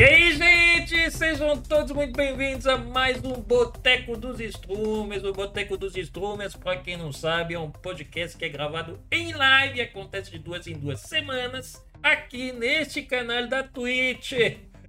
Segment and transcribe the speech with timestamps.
[0.00, 5.22] E aí, gente, sejam todos muito bem-vindos a mais um Boteco dos Strumes.
[5.22, 9.34] O Boteco dos Strumes, para quem não sabe, é um podcast que é gravado em
[9.34, 14.32] live acontece de duas em duas semanas aqui neste canal da Twitch,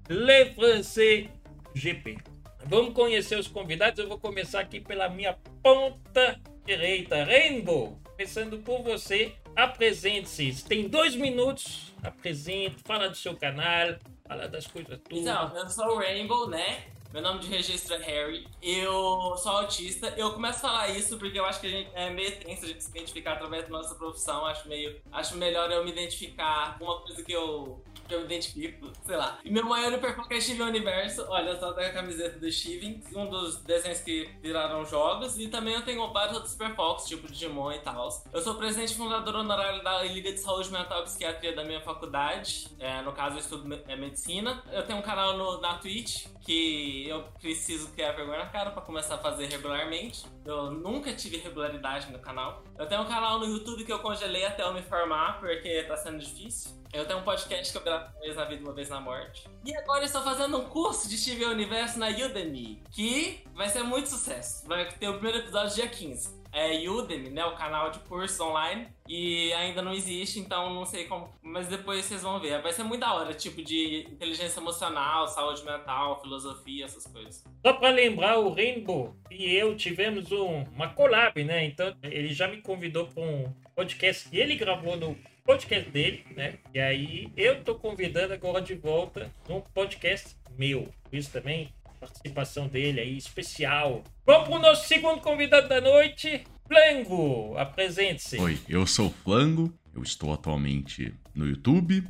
[0.07, 1.27] Le Français
[1.75, 2.17] GP.
[2.63, 3.99] Vamos conhecer os convidados.
[3.99, 7.99] Eu vou começar aqui pela minha ponta direita, Rainbow.
[8.05, 10.63] Começando por você, apresente-se.
[10.63, 13.97] Tem dois minutos, apresente, fala do seu canal,
[14.35, 15.19] das coisas tudo.
[15.19, 16.85] Então, eu sou o Rainbow, né?
[17.13, 18.47] Meu nome de registro é Harry.
[18.61, 20.13] Eu sou autista.
[20.15, 22.67] Eu começo a falar isso porque eu acho que a gente é meio tenso a
[22.69, 24.45] gente se identificar através da nossa profissão.
[24.45, 24.97] Acho meio.
[25.11, 27.83] Acho melhor eu me identificar com uma coisa que eu.
[28.11, 29.39] Que eu me identifico, sei lá.
[29.41, 31.25] E meu maior hiperfoco é Steven Universo.
[31.29, 35.39] Olha só, tá a camiseta do Steven, um dos desenhos que viraram jogos.
[35.39, 38.09] E também eu tenho vários outros hiperfocos, tipo Digimon e tal.
[38.33, 42.67] Eu sou presidente fundador honorário da Liga de Saúde Mental e Psiquiatria da minha faculdade.
[42.79, 44.61] É, no caso, eu estudo me- é, medicina.
[44.73, 48.81] Eu tenho um canal no- na Twitch que eu preciso criar vergonha na cara pra
[48.81, 50.25] começar a fazer regularmente.
[50.43, 52.61] Eu nunca tive regularidade no canal.
[52.77, 55.95] Eu tenho um canal no YouTube que eu congelei até eu me formar, porque tá
[55.95, 56.80] sendo difícil.
[56.93, 59.47] Eu tenho um podcast que eu gravo uma vez na vida, uma vez na morte.
[59.65, 64.09] E agora estou fazendo um curso de Steven Universo na Udemy, que vai ser muito
[64.09, 64.67] sucesso.
[64.67, 66.41] Vai ter o primeiro episódio dia 15.
[66.51, 67.45] É Udemy, né?
[67.45, 68.89] O canal de cursos online.
[69.07, 71.33] E ainda não existe, então não sei como.
[71.41, 72.61] Mas depois vocês vão ver.
[72.61, 77.41] Vai ser muito da hora, tipo de inteligência emocional, saúde mental, filosofia, essas coisas.
[77.65, 81.63] Só para lembrar, o Rainbow e eu tivemos um- uma collab, né?
[81.63, 85.17] Então ele já me convidou para um podcast que ele gravou no
[85.51, 86.53] podcast dele, né?
[86.73, 90.87] E aí eu tô convidando agora de volta num podcast meu.
[91.11, 94.01] Isso também, participação dele aí especial.
[94.25, 97.57] Vamos pro nosso segundo convidado da noite, Flango.
[97.57, 98.39] Apresente-se.
[98.39, 102.05] Oi, eu sou o Flango, eu estou atualmente no YouTube.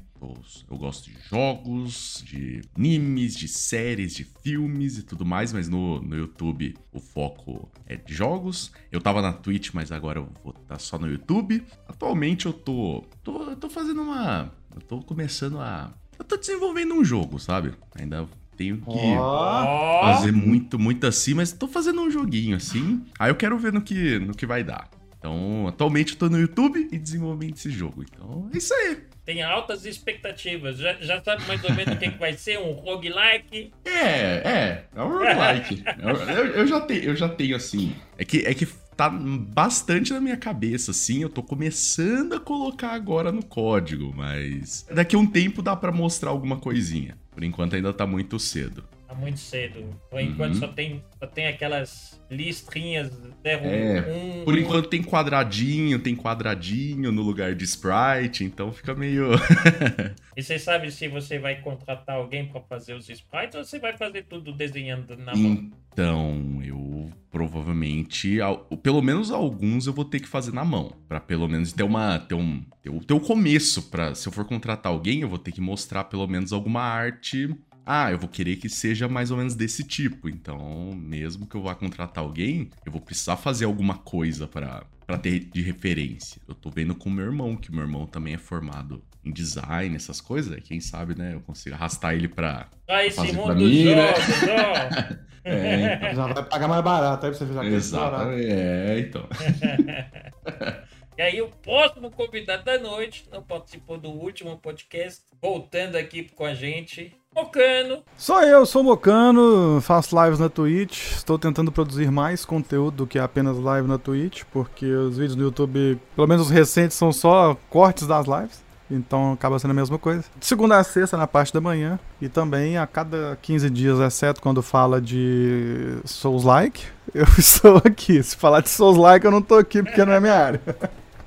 [0.70, 6.00] Eu, gosto de jogos, de animes, de séries, de filmes e tudo mais, mas no,
[6.02, 8.72] no YouTube o foco é de jogos.
[8.92, 11.64] Eu tava na Twitch, mas agora eu vou estar só no YouTube.
[11.88, 13.50] Atualmente eu tô, tô.
[13.50, 14.52] Eu tô fazendo uma.
[14.76, 15.92] Eu tô começando a.
[16.20, 17.74] Eu tô desenvolvendo um jogo, sabe?
[17.96, 23.04] Ainda tenho que Ó, fazer muito, muito assim, mas tô fazendo um joguinho assim.
[23.18, 24.88] Aí eu quero ver no que, no que vai dar.
[25.18, 28.04] Então, atualmente eu tô no YouTube e desenvolvendo esse jogo.
[28.04, 28.98] Então, é isso aí.
[29.26, 30.78] Tem altas expectativas.
[30.78, 32.60] Já, já sabe mais ou menos o que, que vai ser?
[32.60, 33.72] Um roguelike?
[33.86, 34.86] É, é.
[34.96, 35.84] É um roguelike.
[36.02, 37.96] eu, eu, já tenho, eu já tenho assim.
[38.18, 38.66] É que, é que
[38.96, 41.22] tá bastante na minha cabeça, assim.
[41.22, 45.92] Eu tô começando a colocar agora no código, mas daqui a um tempo dá pra
[45.92, 47.18] mostrar alguma coisinha.
[47.32, 48.84] Por enquanto ainda tá muito cedo.
[49.12, 49.84] Tá muito cedo.
[50.10, 50.60] Por enquanto Uhum.
[50.62, 53.12] só, tem, só tem aquelas listrinhas.
[53.44, 54.06] Né, um- É,
[54.42, 59.32] um- Por enquanto tem quadradinho, tem quadradinho no lugar de sprite, então fica meio.
[60.38, 63.98] E você sabe se você vai contratar alguém pra fazer os sprites ou você vai
[63.98, 65.70] fazer tudo desenhando na mão?
[65.92, 68.38] Então, eu provavelmente,
[68.82, 72.18] pelo menos alguns eu vou ter que fazer na mão, Pra pelo menos ter uma
[72.18, 72.64] ter um
[73.06, 76.26] ter o começo para se eu for contratar alguém, eu vou ter que mostrar pelo
[76.28, 77.54] menos alguma arte.
[77.94, 80.30] Ah, eu vou querer que seja mais ou menos desse tipo.
[80.30, 85.18] Então, mesmo que eu vá contratar alguém, eu vou precisar fazer alguma coisa pra para
[85.18, 86.42] ter de referência.
[86.48, 89.94] Eu tô vendo com o meu irmão, que meu irmão também é formado em design,
[89.94, 90.58] essas coisas.
[90.64, 94.08] Quem sabe, né, eu consigo arrastar ele pra Ah, esse fazer pra mim, né?
[94.08, 95.16] jogos, ó.
[95.44, 96.16] É, então.
[96.16, 97.68] Já vai pagar mais barato aí pra você explorar.
[97.74, 98.46] Exatamente.
[98.52, 99.28] É, então.
[101.18, 106.46] E aí, o próximo convidado da noite não participou do último podcast, voltando aqui com
[106.46, 108.04] a gente, Mocano.
[108.18, 111.14] Sou eu, sou Mocano, faço lives na Twitch.
[111.14, 115.44] Estou tentando produzir mais conteúdo do que apenas live na Twitch, porque os vídeos no
[115.44, 118.62] YouTube, pelo menos os recentes, são só cortes das lives.
[118.90, 120.26] Então acaba sendo a mesma coisa.
[120.38, 121.98] De segunda a sexta na parte da manhã.
[122.22, 126.84] E também a cada 15 dias, exceto quando fala de Souls Like,
[127.16, 128.22] eu estou aqui.
[128.22, 130.62] Se falar de Souls Like, eu não tô aqui porque não é minha área.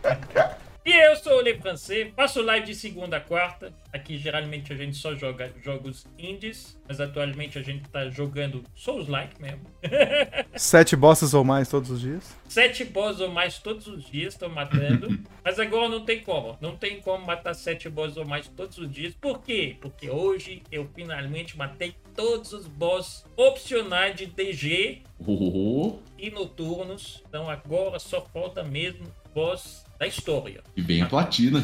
[0.86, 3.72] E eu sou o Le Francês, faço live de segunda a quarta.
[3.90, 9.40] Aqui geralmente a gente só joga jogos indies, mas atualmente a gente tá jogando Souls-like
[9.40, 9.64] mesmo.
[10.54, 12.36] Sete bosses ou mais todos os dias.
[12.46, 15.18] Sete boss ou mais todos os dias estão matando.
[15.42, 16.56] Mas agora não tem como.
[16.60, 19.14] Não tem como matar sete boss ou mais todos os dias.
[19.14, 19.76] Por quê?
[19.80, 27.22] Porque hoje eu finalmente matei todos os boss opcionais de DG Oh, e noturnos.
[27.28, 29.04] Então agora só falta mesmo
[29.34, 30.62] boss da história.
[30.76, 31.62] e vem a platina.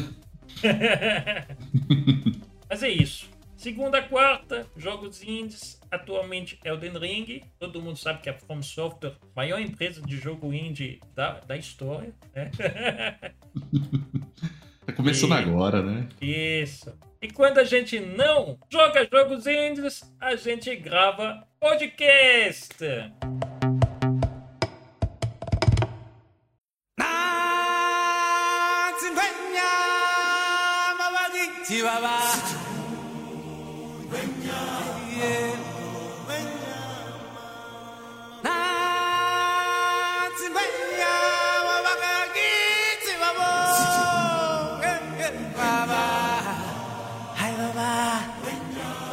[2.69, 3.29] Mas é isso.
[3.55, 5.79] Segunda quarta, jogos indies.
[5.91, 7.43] Atualmente Elden Ring.
[7.59, 12.13] Todo mundo sabe que a From Software, maior empresa de jogo indie da, da história.
[12.35, 12.49] Né?
[14.83, 16.09] Tá começando E- agora, né?
[16.19, 16.91] Isso.
[17.21, 22.75] E quando a gente não joga jogos indies, a gente grava podcast.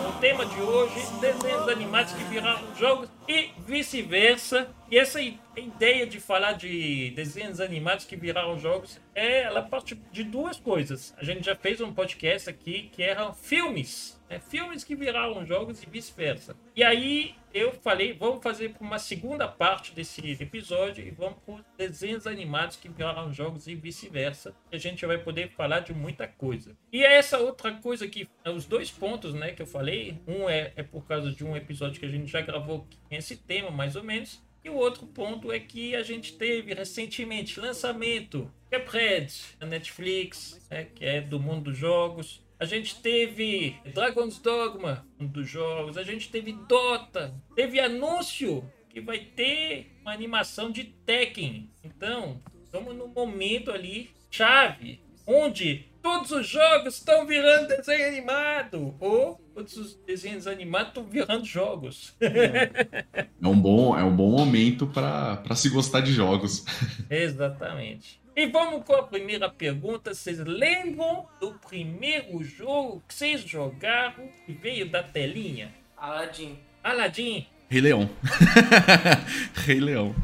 [0.08, 4.74] O tema de hoje, desenhos animados que viraram jogos e vice-versa.
[4.90, 10.24] E essa ideia de falar de desenhos animados que viraram jogos, é, ela parte de
[10.24, 11.14] duas coisas.
[11.18, 14.38] A gente já fez um podcast aqui que eram filmes, né?
[14.38, 16.56] filmes que viraram jogos e vice-versa.
[16.74, 22.26] E aí eu falei, vamos fazer uma segunda parte desse episódio e vamos por desenhos
[22.26, 24.54] animados que viraram jogos e vice-versa.
[24.70, 26.76] A gente vai poder falar de muita coisa.
[26.92, 30.72] E é essa outra coisa que, os dois pontos, né, que eu falei, um é,
[30.76, 33.96] é por causa de um episódio que a gente já gravou que esse tema, mais
[33.96, 34.40] ou menos.
[34.64, 40.84] E o outro ponto é que a gente teve recentemente lançamento Cuphead na Netflix, né,
[40.94, 42.42] que é do mundo dos jogos.
[42.58, 45.96] A gente teve Dragon's Dogma, um dos jogos.
[45.96, 47.32] A gente teve Dota.
[47.54, 51.70] Teve anúncio que vai ter uma animação de Tekken.
[51.84, 58.96] Então, estamos num momento ali chave, onde todos os jogos estão virando desenho animado.
[58.98, 62.14] Ou todos os desenhos animados estão virando jogos.
[62.20, 66.64] É um bom, é um bom momento pra se gostar de jogos.
[67.10, 68.20] Exatamente.
[68.36, 70.14] E vamos com a primeira pergunta.
[70.14, 75.74] Vocês lembram do primeiro jogo que vocês jogaram e veio da telinha?
[75.96, 76.56] Aladdin.
[76.84, 77.44] Aladdin.
[77.68, 78.08] Rei Leão.
[79.66, 80.14] Rei Leão.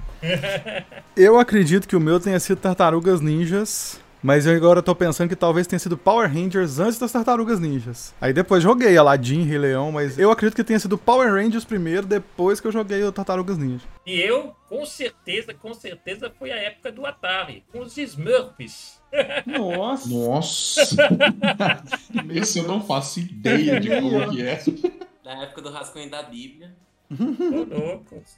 [1.16, 4.00] Eu acredito que o meu tenha sido Tartarugas Ninjas.
[4.24, 8.14] Mas eu agora tô pensando que talvez tenha sido Power Rangers antes das Tartarugas Ninjas.
[8.18, 12.06] Aí depois joguei Aladdin, Rei Leão, mas eu acredito que tenha sido Power Rangers primeiro,
[12.06, 13.84] depois que eu joguei o Tartarugas Ninja.
[14.06, 18.98] E eu, com certeza, com certeza, foi a época do Atari, com os Smurfs.
[19.44, 20.08] Nossa!
[20.08, 21.08] Nossa!
[22.32, 24.58] Esse eu não faço ideia de como que é.
[25.22, 26.74] Da época do rascunho da Bíblia.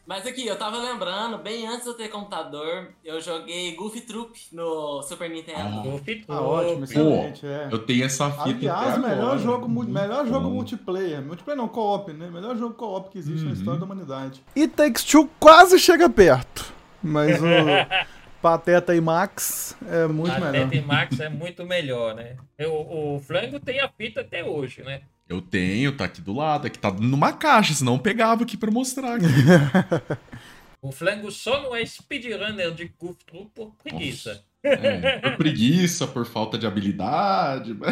[0.06, 4.38] Mas aqui, eu tava lembrando, bem antes de eu ter computador, eu joguei Goofy Troop
[4.52, 5.78] no Super Nintendo.
[5.80, 5.82] Ah.
[5.82, 6.82] Golfe Ah, ótimo, Troop.
[6.84, 7.68] excelente, é.
[7.70, 9.38] Eu tenho essa fita Aliás, melhor agora.
[9.38, 10.54] jogo, mu- Muito melhor jogo bom.
[10.54, 11.22] multiplayer.
[11.22, 12.28] Multiplayer não, co-op, né?
[12.30, 13.52] Melhor jogo co-op que existe na Uhum.
[13.56, 14.42] história da humanidade.
[14.54, 16.72] E Takes Two quase chega perto.
[17.02, 17.44] Mas o
[18.42, 20.68] Pateta e Max é muito A melhor.
[20.68, 22.36] Tete Max é muito melhor, né?
[22.60, 25.02] O, o Flango tem a fita até hoje, né?
[25.28, 28.70] Eu tenho, tá aqui do lado, aqui tá numa caixa, senão eu pegava aqui pra
[28.70, 29.16] mostrar.
[29.16, 29.26] Aqui.
[30.82, 34.44] O Flango só não é speedrunner de Troop por preguiça.
[34.62, 37.74] É, por preguiça, por falta de habilidade.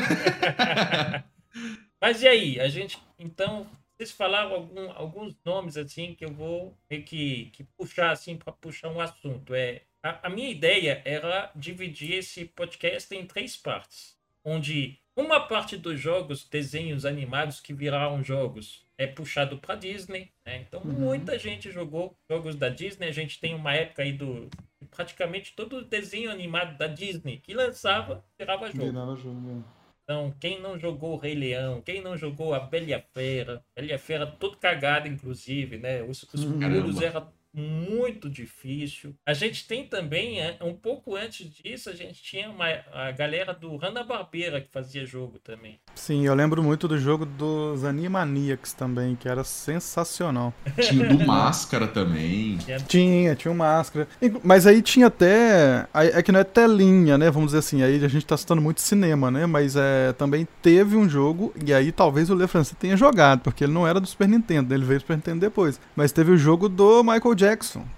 [2.00, 2.98] Mas e aí, a gente.
[3.18, 3.66] Então,
[3.96, 8.52] vocês falaram algum- alguns nomes assim que eu vou ter que, que puxar assim para
[8.52, 9.52] puxar um assunto.
[9.54, 14.14] É, a, a minha ideia era dividir esse podcast em três partes.
[14.44, 20.30] Onde uma parte dos jogos, desenhos animados que viraram jogos, é puxado para Disney.
[20.46, 20.64] né?
[20.66, 20.92] Então Uhum.
[20.92, 23.08] muita gente jogou jogos da Disney.
[23.08, 24.48] A gente tem uma época aí do.
[24.90, 28.92] Praticamente todo desenho animado da Disney que lançava virava jogo.
[28.92, 29.62] Virava jogo, né?
[30.04, 34.26] Então, quem não jogou o Rei Leão, quem não jogou a Bela Fera, Bela Fera
[34.26, 36.02] todo cagada, inclusive, né?
[36.02, 36.58] Os, os Hum.
[36.58, 37.32] pulos Caramba.
[37.54, 39.14] Muito difícil.
[39.26, 43.52] A gente tem também, é, um pouco antes disso, a gente tinha uma, a galera
[43.52, 45.78] do Hanna-Barbera que fazia jogo também.
[45.94, 50.52] Sim, eu lembro muito do jogo dos Animaniacs também, que era sensacional.
[50.80, 52.58] Tinha o do Máscara também.
[52.88, 54.06] Tinha, tinha uma máscara.
[54.42, 55.86] Mas aí tinha até.
[55.94, 57.30] É que não é telinha, né?
[57.30, 57.82] Vamos dizer assim.
[57.82, 59.46] Aí a gente tá citando muito cinema, né?
[59.46, 63.64] Mas é, também teve um jogo, e aí talvez o Le Français tenha jogado, porque
[63.64, 64.76] ele não era do Super Nintendo, né?
[64.76, 65.80] ele veio do Super Nintendo depois.
[65.96, 67.43] Mas teve o jogo do Michael Jackson,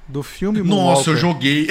[0.08, 1.68] do filme Nossa, eu joguei.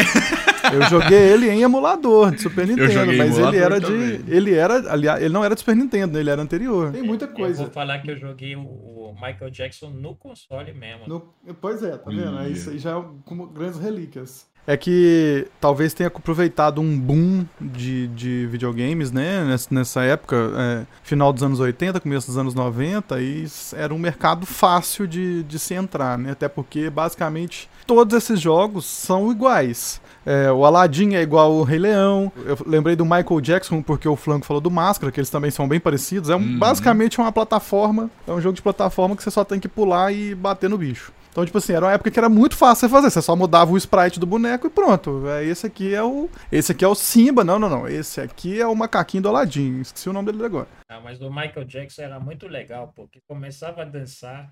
[0.74, 3.86] Eu joguei ele em emulador de Super Nintendo, mas ele era de.
[3.86, 4.24] também.
[4.28, 4.92] Ele era.
[4.92, 6.92] Aliás, ele não era de Super Nintendo, ele era anterior.
[6.92, 11.08] Tem muita Eu vou falar que eu joguei o, Michael Jackson no console mesmo.
[11.08, 12.50] No- pois é, tá vendo?
[12.50, 14.48] Isso aí já é como grandes relíquias.
[14.68, 19.44] É que talvez tenha aproveitado um boom de, de videogames, né?
[19.44, 24.00] Nessa, nessa época, é, final dos anos 80, começo dos anos 90, e era um
[24.00, 26.32] mercado fácil de, de se entrar, né?
[26.32, 30.02] Até porque, basicamente, todos esses jogos são iguais.
[30.26, 32.32] É, o Aladdin é igual ao Rei Leão.
[32.44, 35.68] Eu lembrei do Michael Jackson porque o Flanco falou do Máscara, que eles também são
[35.68, 36.32] bem parecidos.
[36.32, 36.58] É um, Uhum.
[36.58, 40.34] basicamente uma plataforma, é um jogo de plataforma que você só tem que pular e
[40.34, 41.12] bater no bicho.
[41.36, 43.10] Então, tipo assim, era uma época que era muito fácil você fazer.
[43.10, 45.28] Você só mudava o sprite do boneco e pronto.
[45.28, 46.30] É, esse aqui é o.
[46.50, 47.44] Esse aqui é o Simba.
[47.44, 47.86] Não, não, não.
[47.86, 49.82] Esse aqui é o macaquinho do Aladdin.
[49.82, 50.70] Esqueci o nome dele agora.
[50.88, 54.50] Ah, mas o Michael Jackson era muito legal, porque começava a dançar.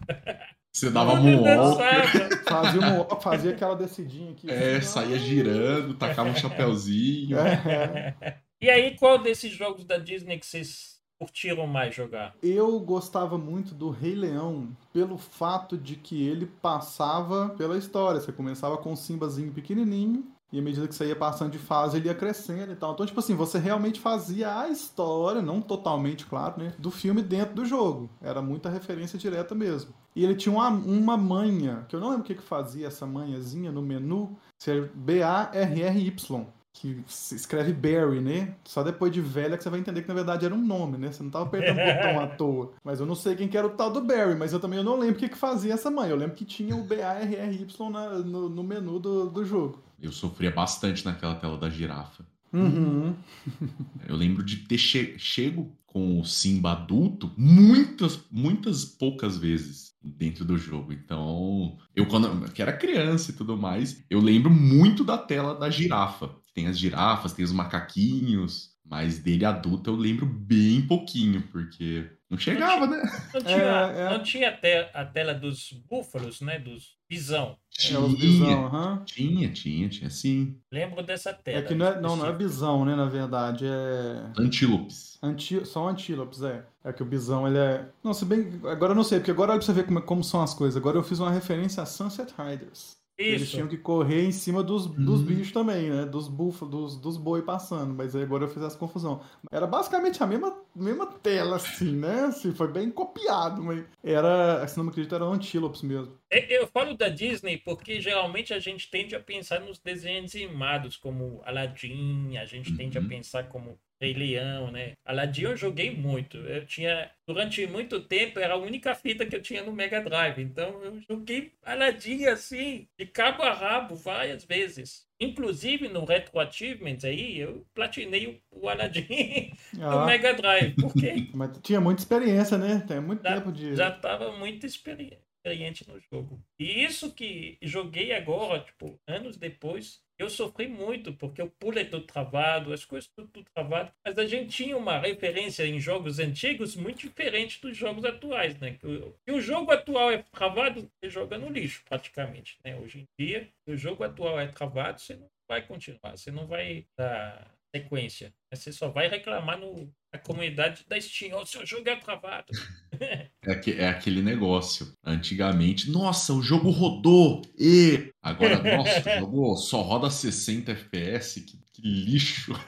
[0.75, 2.43] Você dava moonwalk, dançava.
[2.49, 4.51] Fazia, um, fazia aquela descidinha aqui.
[4.51, 7.37] é, saía girando, tacava um chapéuzinho.
[7.37, 8.39] É.
[8.59, 12.35] E aí, qual desses jogos da Disney que vocês curtiram mais jogar?
[12.41, 18.19] Eu gostava muito do Rei Leão pelo fato de que ele passava pela história.
[18.19, 21.97] Você começava com um Simbazinho pequenininho e à medida que você ia passando de fase,
[21.97, 22.93] ele ia crescendo e tal.
[22.93, 26.75] Então, tipo assim, você realmente fazia a história, não totalmente, claro, né?
[26.77, 28.07] Do filme dentro do jogo.
[28.21, 29.95] Era muita referência direta mesmo.
[30.15, 33.03] E ele tinha uma, uma manha, que eu não lembro o que, que fazia essa
[33.03, 34.37] manhazinha no menu.
[34.59, 36.45] Se é B-A-R-R-Y.
[36.75, 38.55] Que se escreve Barry, né?
[38.65, 41.11] Só depois de velha que você vai entender que na verdade era um nome, né?
[41.11, 42.73] Você não tava apertando o botão à toa.
[42.83, 44.97] Mas eu não sei quem que era o tal do Barry, mas eu também não
[44.97, 46.09] lembro o que, que fazia essa manha.
[46.11, 47.89] Eu lembro que tinha o B-A-R-R-Y
[48.25, 49.83] no, no menu do, do jogo.
[50.01, 52.25] Eu sofria bastante naquela tela da girafa.
[52.51, 53.15] Uhum.
[54.07, 60.43] Eu lembro de ter che- chego com o Simba adulto muitas, muitas poucas vezes dentro
[60.43, 60.91] do jogo.
[60.91, 65.69] Então, eu quando que era criança e tudo mais, eu lembro muito da tela da
[65.69, 66.29] girafa.
[66.53, 72.37] Tem as girafas, tem os macaquinhos, mas dele adulto eu lembro bem pouquinho, porque não
[72.37, 73.01] chegava, né?
[73.33, 74.09] Não tinha, É, é.
[74.09, 76.59] Não tinha até a tela dos búfalos, né?
[76.59, 77.57] Dos bisão.
[77.91, 79.03] É os bisão, aham.
[79.05, 80.57] tinha, tinha, tinha sim.
[80.71, 81.59] Lembro dessa tela.
[81.59, 82.37] É que não é, não, não é específica.
[82.37, 82.95] bisão, né?
[82.95, 84.31] Na verdade, é.
[84.37, 85.17] Antílopes.
[85.21, 85.65] Anti...
[85.65, 86.65] São antílopes, é.
[86.83, 87.87] É que o bisão, ele é.
[88.03, 88.59] Não, se bem.
[88.65, 90.75] Agora eu não sei, porque agora olha pra você ver como, como são as coisas.
[90.75, 92.97] Agora eu fiz uma referência a Sunset Riders.
[93.17, 93.55] Eles Isso.
[93.55, 95.25] tinham que correr em cima dos, dos Hum.
[95.25, 96.05] bichos também, né?
[96.05, 97.93] Dos búfalos, dos, dos boi passando.
[97.93, 99.21] Mas aí agora eu fiz essa confusão.
[99.51, 102.25] Era basicamente a mesma, mesma tela, assim, né?
[102.25, 104.67] Assim, foi bem copiado, mas era.
[104.67, 106.17] Se não me acredito, eram antílopes mesmo.
[106.29, 110.97] É, Eu falo da Disney porque geralmente a gente tende a pensar nos desenhos animados,
[110.97, 113.07] como Aladdin, a gente tende a Uhum.
[113.07, 114.93] pensar como Rei Leão, né?
[115.05, 116.37] Aladdin eu joguei muito.
[116.37, 120.39] Eu tinha, durante muito tempo, era a única fita que eu tinha no Mega Drive.
[120.41, 125.07] Então eu joguei Aladdin assim, de cabo a rabo, várias vezes.
[125.19, 131.57] Inclusive no Retro Achievements aí, eu platinei o, Aladdin no Ah, Mega Drive, porque mas
[131.61, 132.83] tinha muita experiência, né?
[132.85, 133.73] Tem muito Já- tempo de.
[133.75, 136.43] já estava muito experi- experiente no jogo.
[136.59, 141.83] E isso que joguei agora, tipo, anos depois, eu sofri muito, porque o pulo é
[141.83, 143.91] todo travado, as coisas tudo, tudo travado.
[144.05, 148.77] Mas a gente tinha uma referência em jogos antigos muito diferente dos jogos atuais, né?
[148.79, 152.75] Que o, jogo atual é travado, você joga no lixo, praticamente, né?
[152.75, 156.85] Hoje em dia, o jogo atual é travado, você não vai continuar, você não vai
[156.97, 158.33] dar sequência.
[158.53, 162.45] Você só vai reclamar no, na comunidade da Steam, o seu jogo é travado.
[163.45, 164.93] É, aque- é aquele negócio.
[165.03, 167.41] Antigamente, nossa, o jogo rodou!
[167.59, 172.53] E agora, nossa, o jogo só roda 60 FPS, que, que lixo.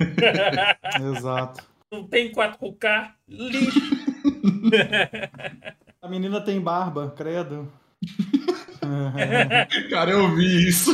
[1.15, 1.63] Exato.
[1.89, 3.79] Não tem 4K, lixo.
[6.01, 7.71] A menina tem barba, credo.
[9.89, 10.91] Cara, eu vi isso.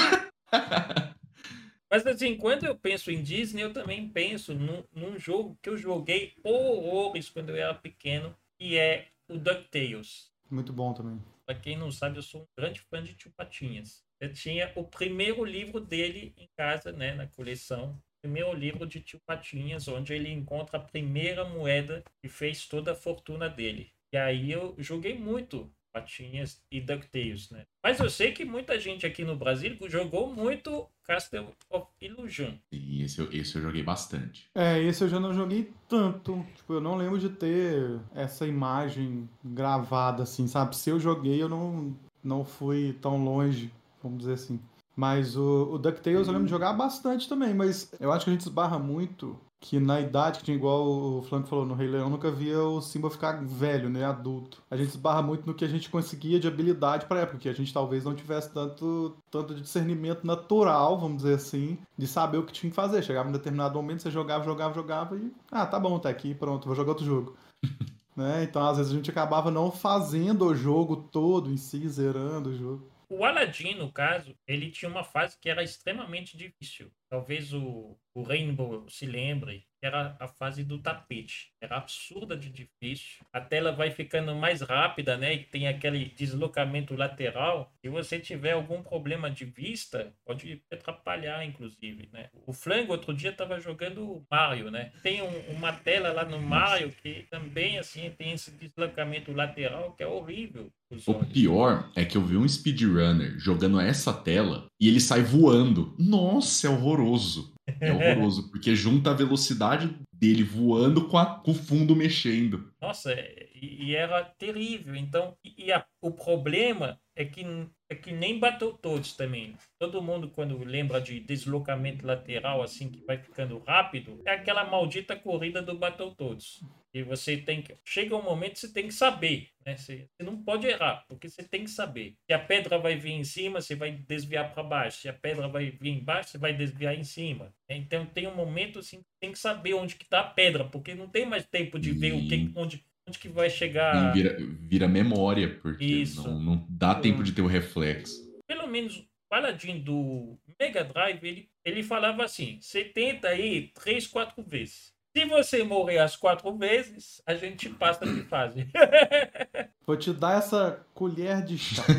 [1.91, 5.77] Mas assim, quando eu penso em Disney, eu também penso num, num jogo que eu
[5.77, 10.31] joguei horrores quando eu era pequeno, que é o DuckTales.
[10.49, 11.21] Muito bom também.
[11.45, 14.05] Pra quem não sabe, eu sou um grande fã de Tio Patinhas.
[14.21, 17.91] Eu tinha o primeiro livro dele em casa, né, na coleção.
[17.91, 22.93] O primeiro livro de Tio Patinhas, onde ele encontra a primeira moeda que fez toda
[22.93, 23.91] a fortuna dele.
[24.13, 27.65] E aí eu joguei muito Patinhas e DuckTales, né?
[27.83, 32.53] Mas eu sei que muita gente aqui no Brasil jogou muito Castle of Illusion.
[32.71, 34.45] E esse, eu- esse eu joguei bastante.
[34.55, 36.45] É, esse eu já não joguei tanto.
[36.55, 40.75] Tipo, eu não lembro de ter essa imagem gravada, assim, sabe?
[40.75, 43.71] Se eu joguei, eu não, não fui tão longe,
[44.01, 44.59] vamos dizer assim.
[44.95, 48.33] Mas o, o DuckTales eu lembro de jogar bastante também, mas eu acho que a
[48.33, 52.09] gente esbarra muito que na idade que tinha igual o Flanco falou no Rei Leão,
[52.09, 54.61] nunca via o Simba ficar velho, né, adulto.
[54.71, 57.53] A gente esbarra muito no que a gente conseguia de habilidade pra época, que a
[57.53, 62.43] gente talvez não tivesse tanto, tanto de discernimento natural, vamos dizer assim, de saber o
[62.43, 63.03] que tinha que fazer.
[63.03, 66.65] Chegava em determinado momento, você jogava, jogava, jogava e, ah, tá bom, tá aqui, pronto,
[66.65, 67.37] vou jogar outro jogo.
[68.17, 68.43] né?
[68.43, 72.57] Então, às vezes a gente acabava não fazendo o jogo todo em si, zerando o
[72.57, 72.90] jogo.
[73.13, 76.89] O Aladdin, no caso, ele tinha uma fase que era extremamente difícil.
[77.09, 81.51] talvez o, o Rainbow se lembre, era a fase do tapete.
[81.59, 83.25] Era absurda de difícil.
[83.33, 85.33] A tela vai ficando mais rápida, né?
[85.33, 87.73] E tem aquele deslocamento lateral.
[87.81, 92.29] Se você tiver algum problema de vista, pode atrapalhar, inclusive, né?
[92.47, 94.93] O Flango, outro dia, estava jogando Mario, né?
[95.03, 100.03] Tem um, uma tela lá no Mario que também, assim, tem esse deslocamento lateral que
[100.03, 100.71] é horrível.
[101.07, 105.95] O pior é que eu vi um speedrunner jogando essa tela e ele sai voando.
[105.97, 107.53] Nossa, é horroroso.
[107.79, 112.71] É horroroso, porque junta a velocidade dele voando com, a, com o fundo mexendo.
[112.81, 113.13] Nossa,
[113.61, 114.95] e, era terrível.
[114.95, 117.45] Então, e, e a, o problema é que,
[117.91, 119.53] é que nem bateu todos também.
[119.77, 125.13] Todo mundo, quando lembra de deslocamento lateral, assim, que vai ficando rápido, é aquela maldita
[125.13, 126.61] corrida do Battletoads.
[126.93, 127.75] E você tem que.
[127.85, 129.49] Chega um momento que você tem que saber.
[129.65, 129.75] Né?
[129.75, 132.15] Você, você, não pode errar, porque você tem que saber.
[132.25, 135.01] Se a pedra vai vir em cima, você vai desviar para baixo.
[135.01, 137.53] Se a pedra vai vir embaixo, você vai desviar em cima.
[137.69, 140.95] Então tem um momento assim que tem que saber onde que tá a pedra, porque
[140.95, 144.13] não tem mais tempo de ver o que, onde, onde que vai chegar.
[144.13, 146.23] Vira, vira memória, porque Isso.
[146.23, 148.15] Não, não dá tempo de ter o reflexo.
[148.47, 154.07] Pelo menos o Paladin do Mega Drive, ele, ele falava assim: você tenta aí três,
[154.07, 154.93] quatro vezes.
[155.15, 158.65] Se você morrer as quatro vezes, a gente passa de fase.
[159.85, 161.83] Vou te dar essa colher de chá.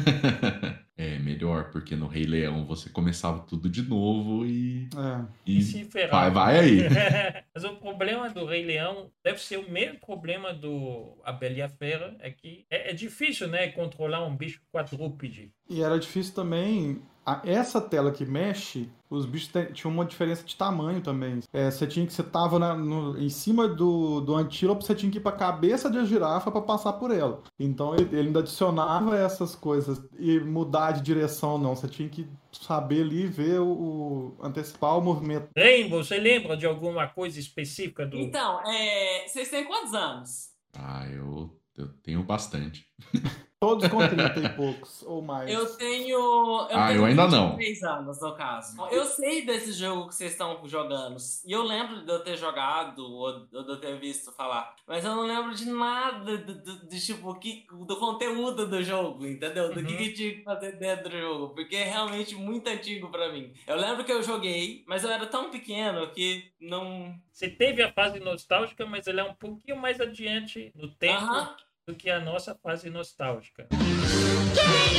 [1.43, 4.89] melhor, porque no Rei Leão você começava tudo de novo e.
[4.97, 5.25] É.
[5.45, 6.79] E, e se Vai, vai aí.
[7.55, 11.63] Mas o problema do Rei Leão deve ser o mesmo problema do A Bela e
[11.63, 12.17] a Fera.
[12.21, 13.69] É que é, é difícil, né?
[13.69, 15.53] Controlar um bicho quadrúpede.
[15.69, 17.03] E era difícil também
[17.45, 21.41] essa tela que mexe, os bichos tinham uma diferença de tamanho também.
[21.53, 25.11] É, você tinha que você tava na, no, em cima do, do antílope, você tinha
[25.11, 27.43] que ir para a cabeça de a girafa para passar por ela.
[27.59, 32.27] Então ele, ele, ainda adicionava essas coisas e mudar de direção não, você tinha que
[32.53, 35.49] saber ali ver o, o antecipar o movimento.
[35.57, 40.51] Rainbow, você lembra de alguma coisa específica do Então, é, vocês têm quantos anos?
[40.75, 42.87] Ah, eu eu tenho bastante.
[43.63, 45.49] Todos com 30 e poucos, ou mais.
[45.49, 46.19] Eu tenho.
[46.19, 47.55] Eu ah, tenho eu ainda não.
[47.55, 48.77] 3 anos, no caso.
[48.91, 51.17] Eu sei desse jogo que vocês estão jogando.
[51.47, 54.75] E eu lembro de eu ter jogado, ou de eu ter visto falar.
[54.85, 59.25] Mas eu não lembro de nada do, do, do tipo, que, do conteúdo do jogo,
[59.25, 59.73] entendeu?
[59.73, 59.87] Do uhum.
[59.87, 61.55] que, que tinha que fazer dentro do jogo.
[61.55, 63.53] Porque é realmente muito antigo pra mim.
[63.65, 67.15] Eu lembro que eu joguei, mas eu era tão pequeno que não.
[67.31, 71.23] Você teve a fase nostálgica, mas ele é um pouquinho mais adiante no tempo.
[71.23, 73.67] Uh -huh do que a nossa fase nostálgica.
[73.69, 73.79] Quem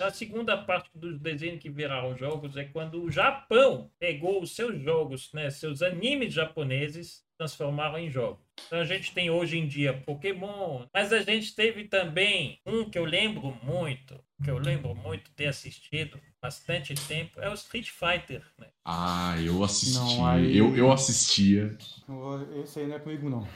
[0.02, 4.82] A segunda parte dos desenhos que viraram jogos é quando o Japão pegou os seus
[4.82, 8.45] jogos, né, seus animes japoneses, transformaram em jogos.
[8.67, 12.98] Então a gente tem hoje em dia Pokémon, mas a gente teve também um que
[12.98, 18.43] eu lembro muito, que eu lembro muito ter assistido bastante tempo, é o Street Fighter.
[18.60, 18.67] Né?
[18.86, 19.97] Ah, eu assisti.
[19.97, 20.55] Não, aí...
[20.55, 21.75] eu, eu assistia.
[22.63, 23.47] Esse aí não é comigo, não.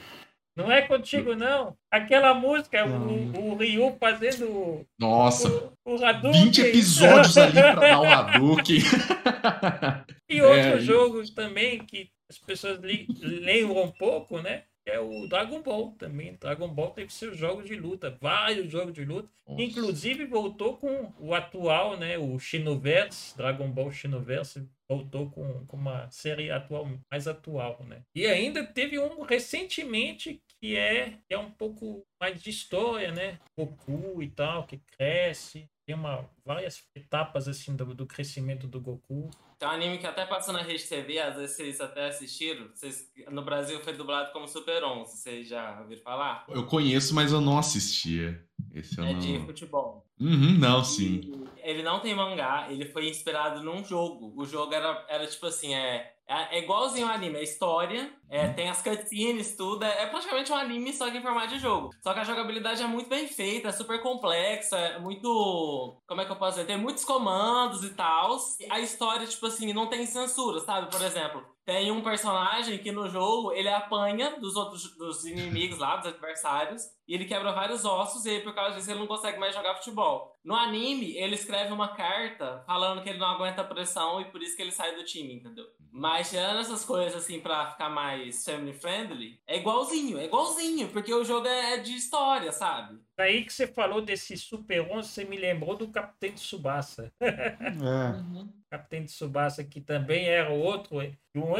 [0.56, 1.76] Não é contigo, não.
[1.90, 4.84] Aquela música, o, o, Ryu fazendo.
[4.98, 5.48] Nossa!
[5.84, 6.44] O, o Hadouken.
[6.44, 8.78] 20 episódios ali pra dar o Hadouken.
[10.28, 12.80] e outros é, jogos também que as pessoas
[13.22, 14.64] lembram um pouco, né?
[14.90, 16.36] É o Dragon Ball também.
[16.40, 19.28] Dragon Ball teve seus jogos de luta, vários jogos de luta.
[19.46, 19.62] Nossa.
[19.62, 22.18] Inclusive voltou com o atual, né?
[22.18, 28.02] O Xenoverse, Dragon Ball Xenoverse voltou com, com uma série atual, mais atual, né?
[28.14, 33.38] E ainda teve um recentemente que é, que é um pouco mais de história, né?
[33.56, 35.68] Goku e tal, que cresce.
[35.86, 39.30] Tem uma, várias etapas assim do, do crescimento do Goku.
[39.60, 42.70] Tem um anime que até passou na Rede TV, às vezes vocês até assistiram.
[42.74, 46.46] Vocês, no Brasil foi dublado como Super 11, vocês já ouviram falar?
[46.48, 48.42] Eu conheço, mas eu não assistia.
[48.74, 49.20] Esse eu é não...
[49.20, 50.06] de futebol.
[50.18, 51.44] Uhum, não, sim.
[51.62, 54.32] Ele não tem mangá, ele foi inspirado num jogo.
[54.34, 58.46] O jogo era, era tipo assim, é, é, é igualzinho ao anime, é história, é,
[58.46, 58.54] uhum.
[58.54, 59.84] tem as cutscenes, tudo.
[59.84, 61.90] É, é, praticamente um anime, só que em formato de jogo.
[62.00, 66.00] Só que a jogabilidade é muito bem feita, é super complexa, é muito.
[66.06, 66.66] Como é que eu posso dizer?
[66.68, 68.38] Tem muitos comandos e tal.
[68.70, 70.88] A história, tipo assim, não tem censura, sabe?
[70.88, 75.94] Por exemplo, tem um personagem que no jogo ele apanha dos outros dos inimigos lá,
[75.94, 79.38] dos adversários, e ele quebra vários ossos, e aí, por causa disso ele não consegue
[79.38, 80.36] mais jogar futebol.
[80.42, 84.42] No anime, ele escreve uma carta falando que ele não aguenta a pressão e por
[84.42, 85.64] isso que ele sai do time, entendeu?
[85.92, 91.14] Mas tirando essas coisas assim pra ficar mais family friendly, é igualzinho, é igualzinho, porque
[91.14, 92.98] o jogo é de história, sabe?
[93.16, 97.12] Aí que você falou desse Super 11, você me lembrou do Capitão Tsubasa.
[97.20, 98.16] é.
[98.16, 98.59] Uhum.
[98.70, 100.96] Capitão de Subasa, que também era outro.
[101.34, 101.54] Um,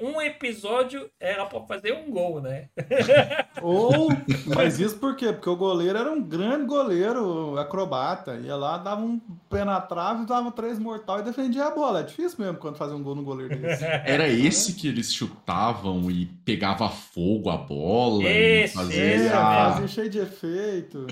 [0.00, 2.70] um episódio era para fazer um gol, né?
[3.60, 4.08] Ou,
[4.46, 5.30] mas isso por quê?
[5.30, 8.36] Porque o goleiro era um grande goleiro, acrobata.
[8.36, 12.00] Ia lá, dava um pé na trave, dava três mortal e defendia a bola.
[12.00, 13.84] É difícil mesmo quando fazia um gol no goleiro desse.
[14.04, 19.14] Era esse que eles chutavam e pegava fogo a bola esse, e fazia.
[19.16, 21.06] Esse, Ah, fazia cheio de efeito.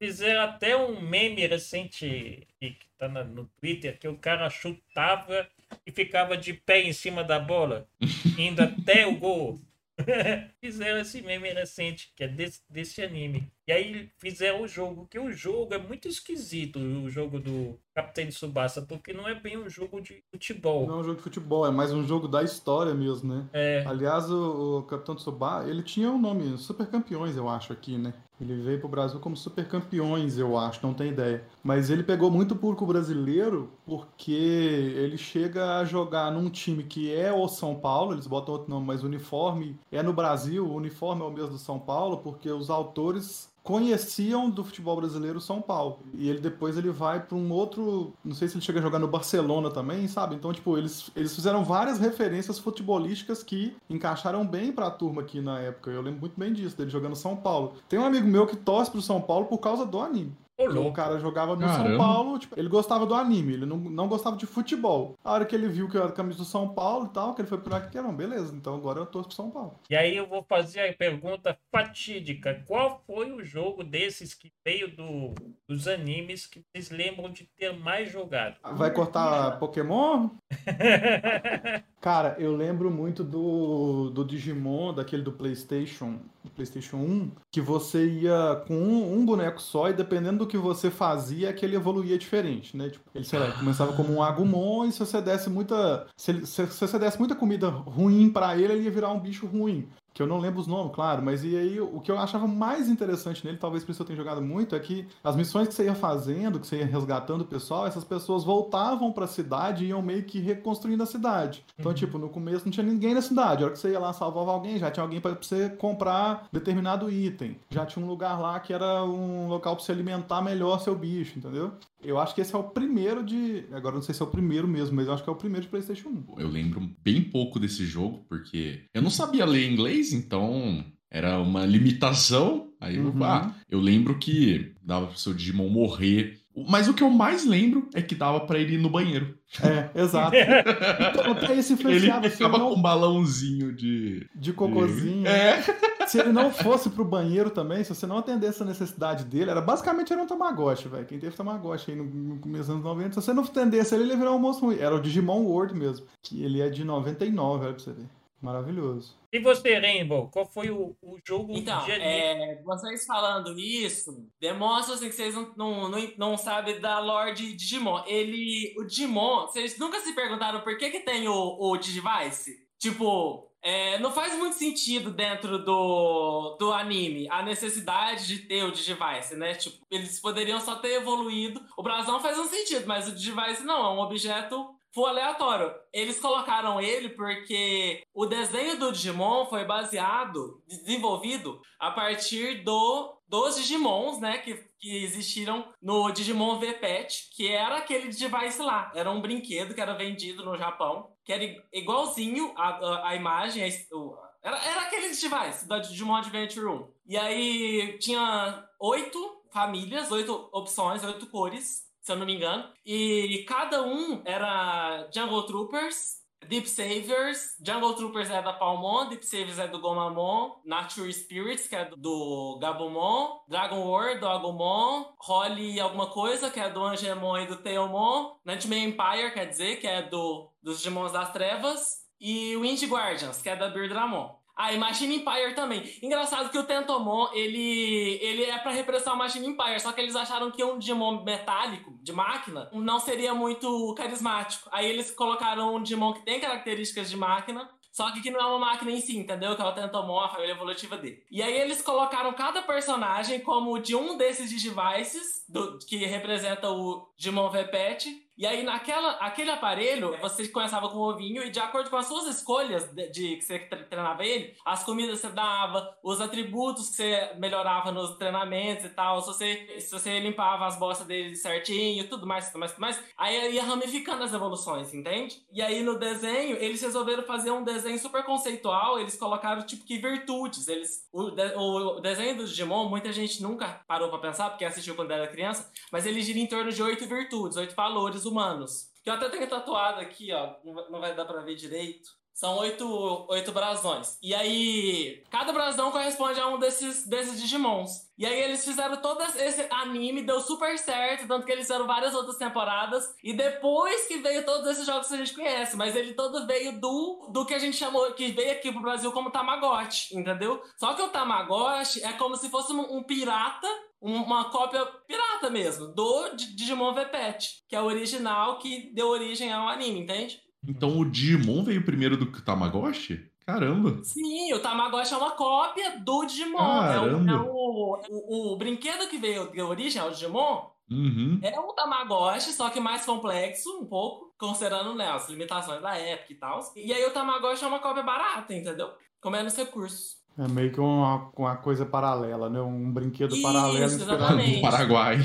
[0.00, 5.48] Fizeram até um meme recente que tá no Twitter que o cara chutava
[5.86, 7.88] e ficava de pé em cima da bola,
[8.38, 9.60] indo até o gol.
[10.60, 13.50] fizeram esse meme recente, que é desse, desse anime.
[13.66, 18.26] E aí fizeram o jogo, que o jogo é muito esquisito, o jogo do Capitão
[18.28, 20.86] Tsubasa, porque não é bem um jogo de futebol.
[20.86, 23.48] Não é um jogo de futebol, é mais um jogo da história mesmo, né?
[23.52, 27.98] É, Aliás, o, o Capitão Tsubasa, ele tinha um nome, Super Campeões, eu acho, aqui,
[27.98, 28.14] né?
[28.40, 31.44] Ele veio pro Brasil como Super Campeões, eu acho, não tenho ideia.
[31.62, 37.32] Mas ele pegou muito público brasileiro porque ele chega a jogar num time que é
[37.32, 41.22] o São Paulo, eles botam outro nome, mas o uniforme é no Brasil, o uniforme
[41.22, 45.98] é o mesmo do São Paulo, porque os autores conheciam do futebol brasileiro São Paulo.
[46.14, 48.98] E ele depois ele vai para um outro, não sei se ele chega a jogar
[48.98, 50.34] no Barcelona também, sabe?
[50.34, 55.60] Então, tipo, eles, eles fizeram várias referências futebolísticas que encaixaram bem pra turma aqui na
[55.60, 55.90] época.
[55.90, 57.74] Eu lembro muito bem disso, dele jogando São Paulo.
[57.90, 60.32] Tem um amigo meu que torce pro São Paulo por causa do anime.
[60.58, 61.98] Ô O cara jogava no São Caramba.
[61.98, 65.16] Paulo, tipo, ele gostava do anime, ele não, não gostava de futebol.
[65.24, 67.42] A hora que ele viu que eu era camisa do São Paulo e tal, que
[67.42, 69.78] ele foi pro que não, beleza, então agora eu torço pro São Paulo.
[69.88, 72.62] E aí eu vou fazer a pergunta fatídica.
[72.66, 75.34] Qual foi o jogo desses que veio do,
[75.68, 78.56] dos animes que vocês lembram de ter mais jogado?
[78.74, 80.30] Vai cortar Pokémon?
[82.00, 88.06] Cara, eu lembro muito do, do Digimon, daquele do PlayStation, do PlayStation 1, que você
[88.06, 92.16] ia com um, um boneco só e dependendo do que você fazia, que ele evoluía
[92.16, 92.88] diferente, né?
[92.90, 96.06] Tipo, ele, sei lá, começava como um Agumon e se você desse muita.
[96.16, 99.44] Se, se- se você desse muita comida ruim pra ele, ele ia virar um bicho
[99.46, 99.88] ruim.
[100.14, 102.88] Que eu não lembro os nomes, claro, mas e aí o que eu achava mais
[102.88, 105.84] interessante nele, talvez por isso eu tenha jogado muito, é que as missões que você
[105.84, 110.02] ia fazendo, que você ia resgatando o pessoal, essas pessoas voltavam pra cidade e iam
[110.02, 111.64] meio que reconstruindo a cidade.
[111.78, 113.62] Então, tipo, no começo não tinha ninguém na cidade.
[113.62, 117.08] A hora que você ia lá salvava alguém, já tinha alguém pra você comprar determinado
[117.08, 117.56] item.
[117.70, 121.38] Já tinha um lugar lá que era um local pra você alimentar melhor seu bicho,
[121.38, 121.72] entendeu?
[122.02, 123.64] Eu acho que esse é o primeiro de.
[123.72, 125.36] Agora eu não sei se é o primeiro mesmo, mas eu acho que é o
[125.36, 126.40] primeiro de PlayStation 1.
[126.40, 131.64] Eu lembro bem pouco desse jogo, porque eu não sabia ler inglês, então era uma
[131.66, 132.68] limitação.
[132.80, 133.24] Aí eu, Uhum.
[133.24, 136.38] ah, eu lembro que dava pro seu Digimon morrer.
[136.68, 139.36] Mas o que eu mais lembro é que dava pra ele ir no banheiro.
[139.62, 140.36] É, exato.
[141.20, 142.28] Então, até isso Ele influenciava.
[142.28, 144.26] se ficava não- com um balãozinho de.
[144.34, 145.26] de cocôzinho.
[145.26, 145.62] É.
[146.08, 149.60] Se ele não fosse pro banheiro também, se você não atendesse a necessidade dele, era
[149.60, 151.06] basicamente era um Tamagotchi, velho.
[151.06, 154.04] Quem teve Tamagotchi aí no, no começo dos anos 90, se você não atendesse ele,
[154.04, 154.78] ele virar um monstro ruim.
[154.78, 158.06] Era o Digimon World mesmo, que ele é de 99, olha pra você ver.
[158.40, 159.16] Maravilhoso.
[159.32, 162.06] E você, Rainbow, qual foi o, o jogo Então, de anime?
[162.08, 167.34] é, vocês falando isso, demonstra assim, que vocês não, não, não, não sabem da lore
[167.34, 168.04] de Digimon.
[168.06, 168.74] Ele.
[168.78, 172.56] O Digimon, vocês nunca se perguntaram por que, que tem o, o Digivice?
[172.78, 178.72] Tipo, é, não faz muito sentido dentro do, do anime a necessidade de ter o
[178.72, 179.54] Digivice, né?
[179.54, 181.60] Tipo, eles poderiam só ter evoluído.
[181.76, 185.74] O brasão faz um sentido, mas o Digivice não, é um objeto full aleatório.
[185.92, 193.56] Eles colocaram ele porque o desenho do Digimon foi baseado, desenvolvido a partir do dos
[193.56, 198.90] Digimons, né, que, que existiram no Digimon V-Pet, que era aquele device lá.
[198.94, 203.62] Era um brinquedo que era vendido no Japão, que era igualzinho a, a, a imagem,
[203.62, 206.88] a o- era, era aquele device da Digimon Adventure 1.
[207.06, 212.72] E aí tinha oito famílias, oito opções, oito cores, se eu não me engano.
[212.82, 219.58] E cada um era Jungle Troopers, Deep Saviors, Jungle Troopers é da Palmon, Deep Saviors
[219.58, 225.78] é do Gomamon, Nature Spirits, que é do- do Gabumon, Dragon War do Agumon, Holly
[225.78, 230.00] alguma coisa, que é do Angemon e do Teomon, Nightmare Empire, quer dizer, que é
[230.00, 234.36] do, dos Digimons das Trevas, e Wind Guardians, que é da Birdramon.
[234.56, 235.84] Ah, e Machine Empire também.
[236.02, 240.16] Engraçado que o Tentomon, ele, ele é pra repressar o Machine Empire, só que eles
[240.16, 244.68] acharam que um Digimon metálico, de máquina, não seria muito carismático.
[244.72, 248.46] Aí eles colocaram um Digimon que tem características de máquina, só que que não é
[248.46, 249.54] uma máquina em si, entendeu?
[249.54, 251.22] Que é o Tentomon, a família evolutiva dele.
[251.30, 257.08] E aí eles colocaram cada personagem como de um desses Digivices, do, que representa o
[257.16, 261.90] Digimon V-Pet, E aí, naquela, aquele aparelho, você começava com o ovinho e de acordo
[261.90, 265.92] com as suas escolhas de, de que você treinava ele, as comidas que você dava,
[266.04, 270.78] os atributos que você melhorava nos treinamentos e tal, se você, se você limpava as
[270.78, 275.42] bostas dele certinho, tudo mais, tudo mais, tudo mais, aí ia ramificando as evoluções, entende?
[275.52, 279.98] E aí no desenho, eles resolveram fazer um desenho super conceitual, eles colocaram tipo que
[279.98, 284.64] virtudes, eles o, de, o desenho do Digimon, muita gente nunca parou para pensar, porque
[284.64, 288.90] assistiu quando era criança, mas ele gira em torno de oito virtudes, oito valores humanos.
[289.02, 292.17] Que eu até tenho tatuado aqui, ó, não vai dar para ver direito.
[292.38, 294.16] São oito, oito brasões.
[294.22, 298.06] E aí, cada brasão corresponde a um desses, desses Digimons.
[298.16, 302.14] E aí eles fizeram todo esse anime, deu super certo, tanto que eles fizeram várias
[302.14, 303.12] outras temporadas.
[303.24, 306.80] E depois que veio todos esses jogos que a gente conhece, mas ele todo veio
[306.80, 310.62] do, do que a gente chamou, que veio aqui pro Brasil como Tamagotchi, entendeu?
[310.76, 313.66] Só que o Tamagotchi é como se fosse um, um pirata
[314.00, 319.68] uma cópia pirata mesmo, do Digimon V-Pet, que é o original que deu origem ao
[319.68, 320.40] anime, entende?
[320.66, 323.30] Então o Digimon veio primeiro do que o Tamagotchi?
[323.46, 324.04] Caramba!
[324.04, 326.58] Sim, o Tamagotchi é uma cópia do Digimon.
[326.58, 327.32] Caramba.
[327.32, 331.40] É, o, é o, o, o, brinquedo que veio de origem ao Digimon uhum.
[331.42, 336.32] é um Tamagotchi, só que mais complexo um pouco, considerando né, as limitações da época
[336.32, 336.60] e tal.
[336.76, 338.90] E aí o Tamagotchi é uma cópia barata, entendeu?
[339.18, 340.17] Com menos recursos.
[340.38, 342.60] É meio que uma, uma coisa paralela, né?
[342.60, 345.16] Um brinquedo Isso, paralelo inspirado no Paraguai.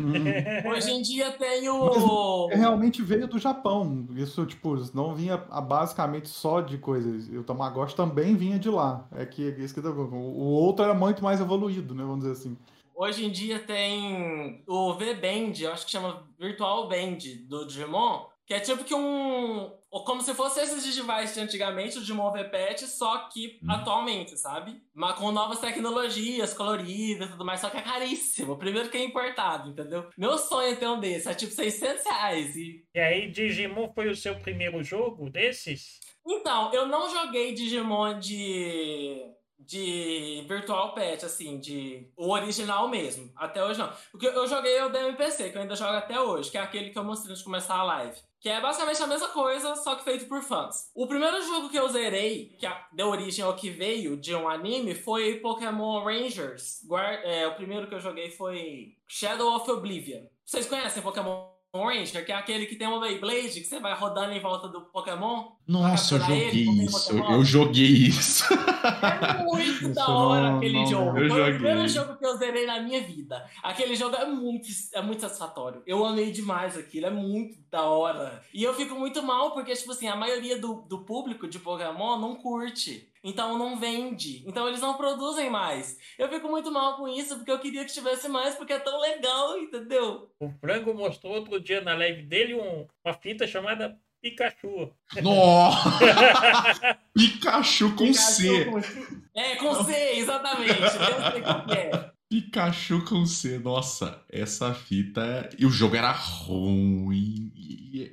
[0.00, 0.70] hum.
[0.70, 2.48] Hoje em dia tem o.
[2.48, 4.08] Mas realmente veio do Japão.
[4.16, 7.28] Isso, tipo, não vinha basicamente só de coisas.
[7.28, 9.06] O Tamagotchi também vinha de lá.
[9.12, 12.02] É que isso que o outro era muito mais evoluído, né?
[12.02, 12.56] Vamos dizer assim.
[12.96, 17.18] Hoje em dia tem o V-Band, acho que chama Virtual Band
[17.48, 19.70] do Digimon, que é tipo que um.
[20.00, 23.70] Como se fosse esses Digivice de antigamente, o Digimon V-Pet, só que hum.
[23.70, 24.82] atualmente, sabe?
[24.92, 28.56] Mas com novas tecnologias, coloridas e tudo mais, só que é caríssimo.
[28.56, 30.08] Primeiro que é importado, entendeu?
[30.16, 32.56] Meu sonho é ter um desse, é tipo 600 reais.
[32.56, 36.00] E, e aí, Digimon foi o seu primeiro jogo desses?
[36.26, 39.22] Então, eu não joguei Digimon de
[39.66, 43.30] de Virtual Pet, assim, de o original mesmo.
[43.36, 43.92] Até hoje não.
[44.12, 46.90] O que eu joguei o DMPC, que eu ainda jogo até hoje, que é aquele
[46.90, 48.16] que eu mostrei antes de começar a live.
[48.40, 50.90] Que é basicamente a mesma coisa, só que feito por fãs.
[50.94, 54.94] O primeiro jogo que eu zerei, que deu origem ao que veio de um anime,
[54.94, 56.80] foi Pokémon Rangers.
[57.22, 60.26] É, o primeiro que eu joguei foi Shadow of Oblivion.
[60.44, 64.32] Vocês conhecem Pokémon Ranger, que é aquele que tem uma Beyblade, que você vai rodando
[64.32, 65.48] em volta do Pokémon.
[65.66, 67.12] Nossa, eu joguei ele, isso.
[67.12, 68.44] Eu, eu, joguei isso.
[68.54, 71.18] É muito da hora não, aquele não, jogo.
[71.18, 71.42] Eu Foi joguei.
[71.42, 73.44] o primeiro jogo que eu zerei na minha vida.
[73.62, 75.82] Aquele jogo é muito, é muito satisfatório.
[75.86, 78.42] Eu amei demais aquilo, é muito da hora.
[78.52, 82.18] E eu fico muito mal porque, tipo assim, a maioria do, do público de Pokémon
[82.18, 83.08] não curte.
[83.24, 84.44] Então não vende.
[84.46, 85.98] Então eles não produzem mais.
[86.18, 89.00] Eu fico muito mal com isso, porque eu queria que tivesse mais, porque é tão
[89.00, 90.30] legal, entendeu?
[90.38, 94.92] O Frango mostrou outro dia na live dele um, uma fita chamada Pikachu.
[95.22, 96.98] Nossa!
[97.16, 98.64] Pikachu com Pikachu C.
[98.66, 99.40] Com...
[99.40, 100.80] É, com C, exatamente.
[100.80, 102.13] Eu sei o que é.
[102.28, 103.58] Pikachu com C.
[103.58, 105.48] Nossa, essa fita.
[105.58, 107.52] E o jogo era ruim.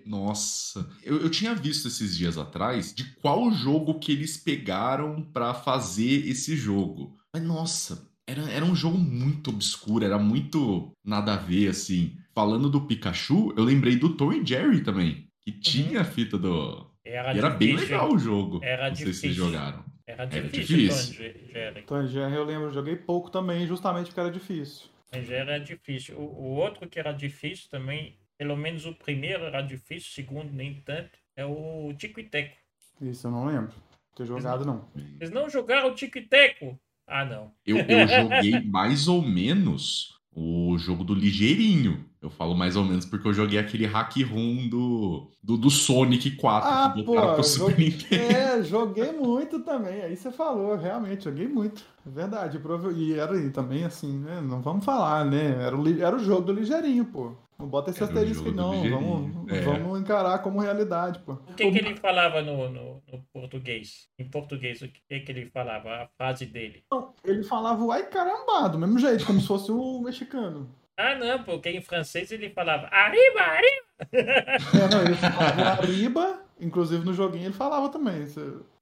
[0.06, 0.90] Nossa.
[1.04, 6.28] Eu, eu tinha visto esses dias atrás de qual jogo que eles pegaram para fazer
[6.28, 7.18] esse jogo.
[7.34, 12.18] Mas nossa, era, era um jogo muito obscuro, era muito nada a ver, assim.
[12.34, 15.28] Falando do Pikachu, eu lembrei do Tom e Jerry também.
[15.42, 16.02] Que tinha uhum.
[16.02, 16.90] a fita do.
[17.04, 18.60] Era, e era bem legal o jogo.
[18.64, 19.84] Era Não sei se vocês jogaram.
[20.12, 20.78] Era difícil.
[20.80, 21.84] Difícil.
[21.86, 24.90] Tom e Jerry eu lembro, joguei pouco também, justamente porque era difícil.
[25.12, 26.18] Mas era difícil.
[26.18, 30.52] O, o outro que era difícil também pelo menos o primeiro era difícil, o segundo
[30.52, 32.58] nem tanto, é o Tico e Teco.
[33.00, 33.72] Isso eu não lembro.
[34.16, 34.90] Ter jogado, não.
[34.96, 36.76] Eles não jogaram o Tico e Teco?
[37.06, 37.54] Ah, não.
[37.64, 42.06] Eu, eu joguei mais ou menos o jogo do Ligeirinho.
[42.22, 46.32] Eu falo mais ou menos porque eu joguei aquele hack room do, do, do Sonic
[46.32, 48.24] 4 ah, que botaram pro Super Nintendo.
[48.24, 50.02] É, joguei muito também.
[50.02, 51.84] Aí você falou, realmente, joguei muito.
[52.06, 52.62] É verdade.
[52.96, 54.40] E era também assim, né?
[54.40, 55.64] Não vamos falar, né?
[55.64, 57.32] Era o, era o jogo do Ligeirinho, pô.
[57.62, 58.72] Não bota esse asterisco, não.
[58.90, 59.62] Vamos, é.
[59.62, 61.34] vamos encarar como realidade, pô.
[61.34, 61.72] O que, o...
[61.72, 64.10] que ele falava no, no, no, português?
[64.18, 65.90] Em português, o que, que ele falava?
[65.90, 66.84] A frase dele?
[66.92, 70.68] Não, ele falava o ai caramba, do mesmo jeito, como se fosse o mexicano.
[70.98, 73.92] Ah, não, porque em francês ele falava arriba, arriba!
[74.12, 78.26] É, não, ele falava arriba, inclusive no joguinho ele falava também.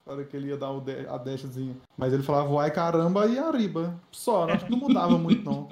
[0.06, 1.76] Na hora que ele ia dar a dashzinha.
[1.98, 4.00] Mas ele falava ai caramba e arriba.
[4.10, 5.68] Só, acho que não mudava muito, não.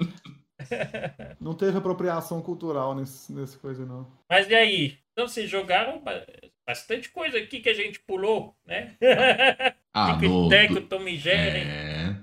[1.39, 4.07] Não teve apropriação cultural nesse, nesse coisa, não.
[4.29, 4.97] Mas e aí?
[5.13, 6.01] Então vocês jogaram
[6.67, 8.95] bastante coisa aqui que a gente pulou, né?
[9.91, 11.61] Ah, no, Teco, Tom e Jerry.
[11.61, 12.15] É...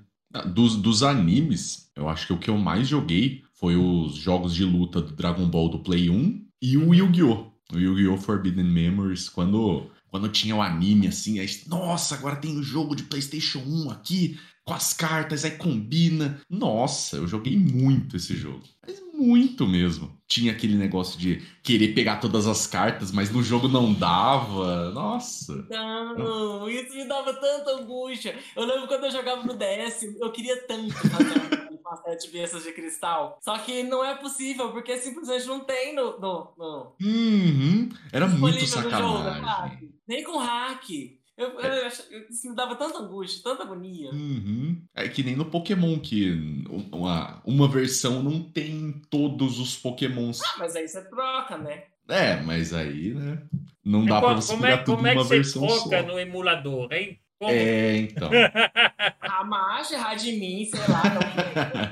[0.46, 4.64] Dos, dos animes, eu acho que o que eu mais joguei foi os jogos de
[4.64, 7.52] luta do Dragon Ball do Play 1 E o Yu-Gi-Oh!
[7.74, 8.16] O Yu-Gi-Oh!
[8.18, 13.02] Forbidden Memories, quando, quando tinha o anime assim, aí, nossa, agora tem o jogo de
[13.02, 16.40] PlayStation 1 aqui, com as cartas, aí combina.
[16.50, 18.62] Nossa, eu joguei muito esse jogo.
[18.84, 20.16] Mas muito mesmo.
[20.26, 24.90] Tinha aquele negócio de querer pegar todas as cartas, mas no jogo não dava.
[24.90, 25.54] Nossa.
[25.70, 28.36] Não, isso me dava tanta angústia.
[28.56, 32.72] Eu lembro quando eu jogava no DS, eu queria tanto fazer uma sete bênçãos de
[32.72, 33.38] cristal.
[33.40, 36.18] Só que não é possível, porque simplesmente não tem no.
[36.18, 36.96] no, no...
[37.00, 37.88] Uhum.
[38.12, 39.44] Era muito jogo, sacanagem.
[39.44, 39.90] sabe?
[40.08, 40.88] Nem com hack.
[41.36, 41.74] Eu, eu,
[42.10, 44.10] eu isso me dava tanta angústia, tanta agonia.
[44.10, 44.82] Uhum.
[44.94, 50.40] É que nem no Pokémon, que uma, uma versão não tem todos os Pokémons.
[50.42, 51.84] Ah, mas aí você troca, né?
[52.08, 53.42] É, mas aí, né?
[53.84, 55.88] Não dá Como- pra você pegar é, tudo como é que numa você versão só.
[55.88, 57.18] troca no emulador, hein?
[57.38, 57.52] Como?
[57.52, 58.30] É, então.
[59.20, 61.02] Hamashi, Radmin, sei lá.
[61.14, 61.26] Não...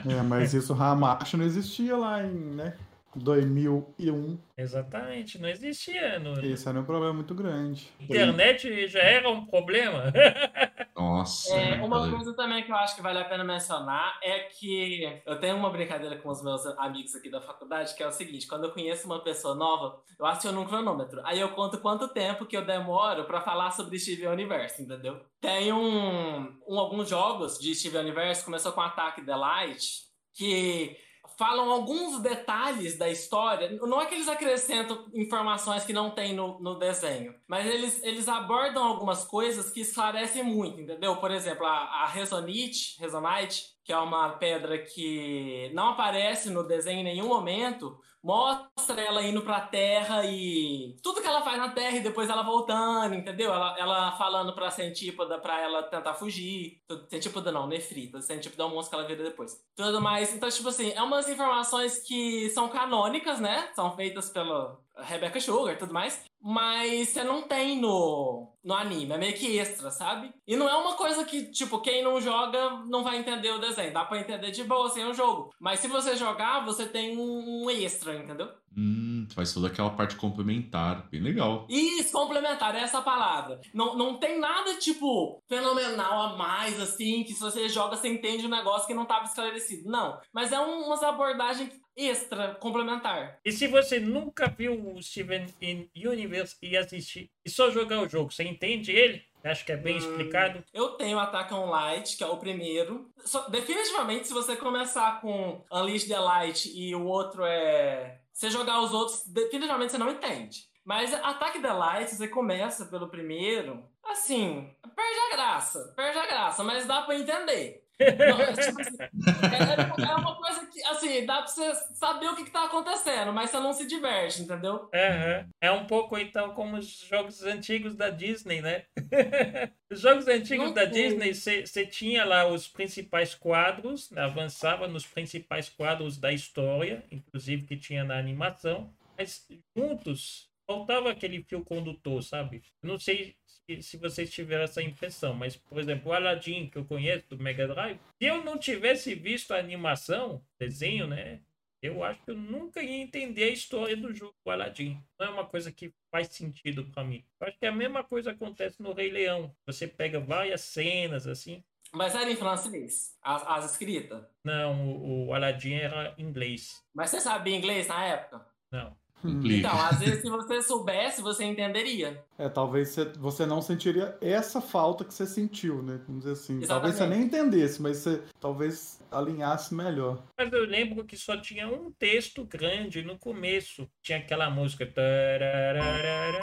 [0.19, 2.75] É, mas isso Hamachi não existia lá em, né,
[3.17, 4.39] 2001.
[4.57, 6.19] Exatamente, não existia.
[6.19, 6.39] No...
[6.45, 7.89] Esse era um problema muito grande.
[8.01, 10.13] Internet já era um problema.
[10.97, 11.55] Nossa.
[11.55, 15.39] É, uma coisa também que eu acho que vale a pena mencionar é que eu
[15.41, 18.65] tenho uma brincadeira com os meus amigos aqui da faculdade, que é o seguinte: quando
[18.65, 21.21] eu conheço uma pessoa nova, eu aciono um cronômetro.
[21.25, 25.21] Aí eu conto quanto tempo que eu demoro pra falar sobre Steven Universe, entendeu?
[25.41, 30.03] Tem um, um- alguns jogos de Steven Universe, começou com Attack the Light,
[30.35, 30.97] que
[31.39, 33.71] falam alguns detalhes da história.
[33.83, 38.29] Não é que eles acrescentam informações que não tem no, no desenho, mas eles, eles
[38.29, 41.17] abordam algumas coisas que esclarecem muito, entendeu?
[41.17, 47.01] Por exemplo, a, a Resonite, Resonite, que é uma pedra que não aparece no desenho
[47.01, 51.99] em nenhum momento, mostra ela indo pra Terra e tudo que ela faz na Terra
[51.99, 53.53] e depois ela voltando, entendeu?
[53.53, 56.81] Ela, ela falando pra Centípoda pra ela tentar fugir.
[57.11, 58.23] Centípoda não, Nefrita.
[58.23, 59.63] Centípoda é um monstro que ela vira depois.
[59.77, 60.33] Tudo mais.
[60.33, 63.69] Então, tipo assim, é umas informações que são canônicas, né?
[63.75, 66.25] São feitas pela Rebecca Sugar e tudo mais.
[66.47, 69.13] Mas você não tem no, no anime.
[69.13, 70.31] É meio que extra, sabe?
[70.47, 73.95] E não é uma coisa que, tipo, quem não joga não vai entender o desenho.
[73.95, 75.55] Dá pra entender de boa sem o jogo.
[75.59, 78.51] Mas se você jogar, você tem um extra, entendeu?
[78.77, 81.09] Hum, faz toda aquela parte complementar.
[81.09, 81.67] Bem legal.
[81.69, 83.61] Isso, complementar, é essa palavra.
[83.73, 88.47] Não, não tem nada, tipo, fenomenal a mais, assim, que se você joga, você entende
[88.47, 89.89] um negócio que não estava esclarecido.
[89.89, 90.19] Não.
[90.31, 93.39] Mas é um, umas abordagens extra, complementar.
[93.45, 98.09] E se você nunca viu o Steven in Universe e assistir e só jogar o
[98.09, 99.23] jogo, você entende ele?
[99.45, 99.99] Acho que é bem Hum.
[99.99, 100.65] explicado.
[100.73, 103.11] Eu tenho Attack on Light, que é o primeiro.
[103.27, 108.21] Só- definitivamente, se você começar com Unleash the Light e o outro é.
[108.33, 110.65] Você jogar os outros, definitivamente você não entende.
[110.83, 115.93] Mas Attack the Light, você começa pelo primeiro, assim, perde a graça.
[115.95, 117.84] Perde a graça, mas dá pra entender.
[118.01, 122.45] Não, tipo assim, é, é uma coisa que, assim, dá pra você saber o que,
[122.45, 124.91] que tá acontecendo, mas você não se diverte, entendeu?
[124.93, 125.49] Aham.
[125.61, 128.85] É um pouco então como os jogos antigos da Disney, né?
[129.91, 131.09] os jogos antigos Não da sei.
[131.09, 134.23] Disney, você tinha lá os principais quadros, né?
[134.23, 141.43] avançava nos principais quadros da história, inclusive que tinha na animação, mas juntos faltava aquele
[141.43, 142.63] fio condutor, sabe?
[142.83, 146.77] Eu não sei se, se vocês tiveram essa impressão, mas, por exemplo, o Aladdin, que
[146.77, 151.41] eu conheço do Mega Drive, se eu não tivesse visto a animação, desenho, né?
[151.83, 154.99] Eu acho que eu nunca ia entender a história do jogo do Aladdin.
[155.19, 157.23] Não é uma coisa que faz sentido pra mim.
[157.39, 159.55] Eu acho que a mesma coisa acontece no Rei Leão.
[159.67, 161.63] Você pega várias cenas assim.
[161.93, 164.25] Mas era em francês, as, as escritas.
[164.43, 166.83] Não, o, o Aladdin era inglês.
[166.95, 168.47] Mas você sabia inglês na época?
[168.73, 168.97] Não.
[169.25, 169.69] Complica.
[169.69, 172.23] Então, às vezes, se você soubesse, você entenderia.
[172.37, 175.99] É, talvez você, você não sentiria essa falta que você sentiu, né?
[176.07, 176.59] Vamos dizer assim.
[176.59, 176.69] Exatamente.
[176.69, 180.23] Talvez você nem entendesse, mas você talvez alinhasse melhor.
[180.37, 183.89] Mas eu lembro que só tinha um texto grande no começo.
[184.03, 184.85] Tinha aquela música.
[184.85, 186.41] tarararara.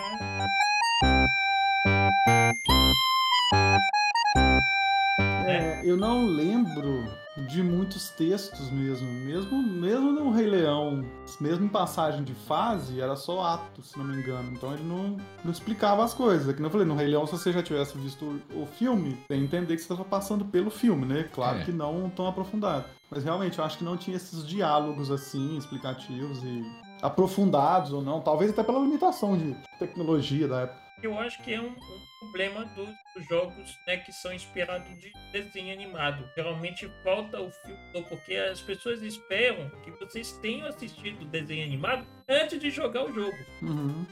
[5.48, 7.04] É, eu não lembro
[7.48, 9.08] de muitos textos mesmo.
[9.12, 11.06] Mesmo, mesmo no Rei Leão,
[11.40, 14.52] mesmo em passagem de fase, era só ato, se não me engano.
[14.52, 16.48] Então ele não, não explicava as coisas.
[16.50, 19.18] É Que eu falei, no Rei Leão, se você já tivesse visto o, o filme,
[19.28, 21.24] tem que entender que você estava passando pelo filme, né?
[21.34, 21.64] Claro É.
[21.64, 22.86] que não tão aprofundado.
[23.10, 26.64] Mas realmente, eu acho que não tinha esses diálogos assim, explicativos e
[27.02, 28.22] aprofundados ou não.
[28.22, 30.81] Talvez até pela limitação de tecnologia da época.
[31.02, 35.12] Eu acho que é um, um problema dos, dos jogos né, que são inspirados de
[35.32, 36.24] desenho animado.
[36.36, 42.06] Geralmente falta o filtro, porque as pessoas esperam que vocês tenham assistido o desenho animado
[42.30, 43.38] antes de jogar o jogo.
[43.62, 44.06] Uhum.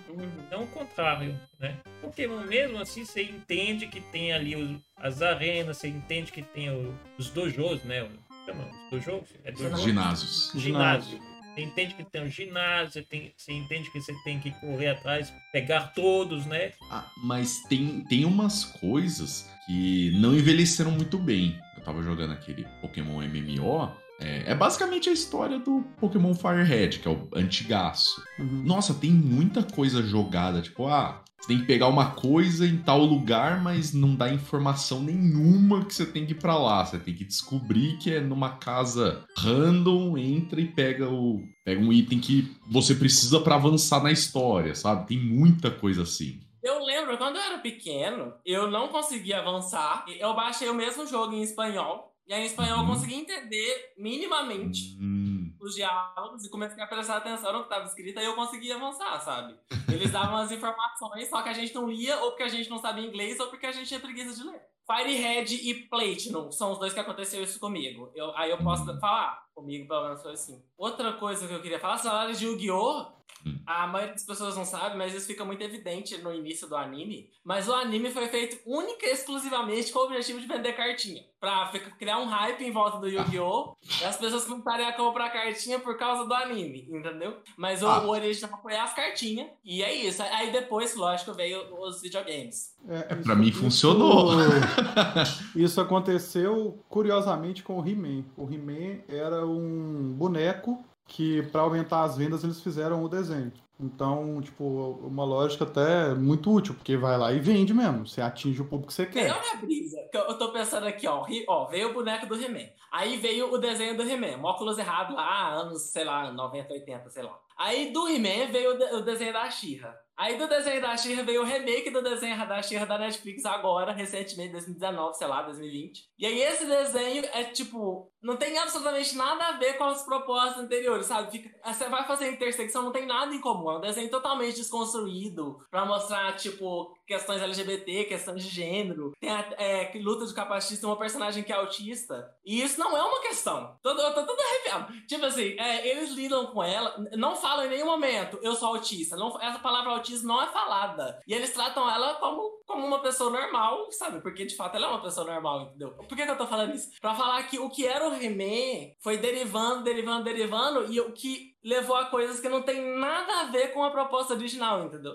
[0.51, 1.77] Não o contrário, né?
[2.01, 6.69] Pokémon mesmo assim, você entende que tem ali os- as arenas, você entende que tem
[6.71, 8.03] o- os dojos, né?
[8.03, 9.29] O- Chama os dojos?
[9.43, 9.77] É dojo?
[9.77, 10.51] Ginásios.
[10.55, 11.19] ginásio.
[11.59, 14.87] Você entende que tem um ginásio, você, tem, você entende que você tem que correr
[14.87, 16.71] atrás, pegar todos, né?
[16.89, 21.59] Ah, mas tem, tem umas coisas que não envelheceram muito bem.
[21.75, 23.91] Eu tava jogando aquele Pokémon MMO.
[24.21, 28.23] É, é basicamente a história do Pokémon Firehead, que é o antigaço.
[28.37, 28.63] Uhum.
[28.63, 30.61] Nossa, tem muita coisa jogada.
[30.61, 35.01] Tipo, ah, você tem que pegar uma coisa em tal lugar, mas não dá informação
[35.01, 36.85] nenhuma que você tem que ir pra lá.
[36.85, 41.41] Você tem que descobrir que é numa casa random, entra e pega o.
[41.63, 45.07] Pega um item que você precisa pra avançar na história, sabe?
[45.07, 46.39] Tem muita coisa assim.
[46.61, 50.03] Eu lembro, quando eu era pequeno, eu não conseguia avançar.
[50.19, 52.13] Eu baixei o mesmo jogo em espanhol.
[52.27, 52.93] E aí, em espanhol eu Uhum.
[52.93, 55.28] consegui entender minimamente Hum,
[55.61, 59.19] os diálogos e comecei a prestar atenção no que estava escrito, aí eu conseguia avançar,
[59.19, 59.57] sabe?
[59.91, 62.77] Eles davam as informações, só que a gente não lia, ou porque a gente não
[62.77, 64.61] sabia inglês, ou porque a gente tinha preguiça de ler.
[64.85, 68.11] Firehead e Platinum são os dois que aconteceu isso comigo.
[68.15, 70.63] Eu, aí eu posso falar, comigo pelo menos foi assim.
[70.75, 73.18] Outra coisa que eu queria falar, salários de Yu-Gi-Oh!
[73.45, 73.57] Hum.
[73.65, 77.29] A maioria das pessoas não sabe, mas isso fica muito evidente no início do anime.
[77.43, 81.23] Mas o anime foi feito única e exclusivamente com o objetivo de vender cartinha.
[81.39, 83.73] Pra criar um hype em volta do Yu-Gi-Oh!
[84.01, 87.37] e as pessoas começarem a comprar cartinha por causa do anime, entendeu?
[87.57, 88.03] Mas o, Ah.
[88.03, 89.47] o original foi as cartinhas.
[89.63, 90.21] E é isso.
[90.21, 92.75] Aí depois, lógico, veio os videogames.
[92.89, 94.31] É, pra mim funcionou.
[95.55, 98.23] Isso aconteceu curiosamente com o He-Man.
[98.37, 103.51] O He-Man era um boneco que, para aumentar as vendas, eles fizeram o desenho.
[103.81, 104.63] Então, tipo,
[105.01, 108.05] uma lógica até muito útil, porque vai lá e vende mesmo.
[108.05, 109.31] Você atinge o público que você quer.
[109.33, 109.97] uma brisa.
[110.11, 111.65] que Eu eu tô pensando aqui, ó, ó.
[111.67, 112.67] Veio o boneco do He-Man.
[112.91, 114.41] Aí veio o desenho do He-Man.
[114.43, 117.37] Óculos errado lá, anos, sei lá, 90, 80, sei lá.
[117.57, 119.95] Aí do He-Man veio o, de- o desenho da She-Ra.
[120.17, 123.93] Aí do desenho da She-Ra veio o remake do desenho da She-Ra da Netflix agora,
[123.93, 126.03] recentemente, 2019, sei lá, 2020.
[126.19, 130.63] E aí esse desenho é tipo, não tem absolutamente nada a ver com as propostas
[130.63, 131.31] anteriores, sabe?
[131.31, 133.71] Fica, você vai fazer intersecção, não tem nada em comum.
[133.71, 139.13] É um desenho totalmente desconstruído pra mostrar, tipo, questões LGBT, questões de gênero.
[139.19, 142.29] Tem a é, luta de capacitista, uma personagem que é autista.
[142.45, 143.77] E isso não é uma questão.
[143.81, 144.93] Todo, eu tô todo arrepiado.
[145.07, 149.15] Tipo assim, é, eles lidam com ela, não falam em nenhum momento, eu sou autista.
[149.15, 151.19] Não, essa palavra autismo não é falada.
[151.25, 154.21] E eles tratam ela como, como uma pessoa normal, sabe?
[154.21, 155.91] Porque de fato ela é uma pessoa normal, entendeu?
[155.91, 156.89] Por que, que eu tô falando isso?
[157.01, 161.53] Pra falar que o que era o He-Man foi derivando, derivando, derivando, e o que
[161.63, 165.13] levou a coisas que não tem nada a ver com a proposta original, entendeu?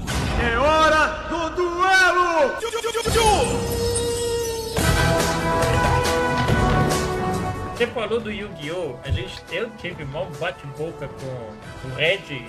[7.75, 8.97] Você falou do Yu-Gi-Oh!
[9.03, 12.47] A gente, eu tive mal bate-boca com o Red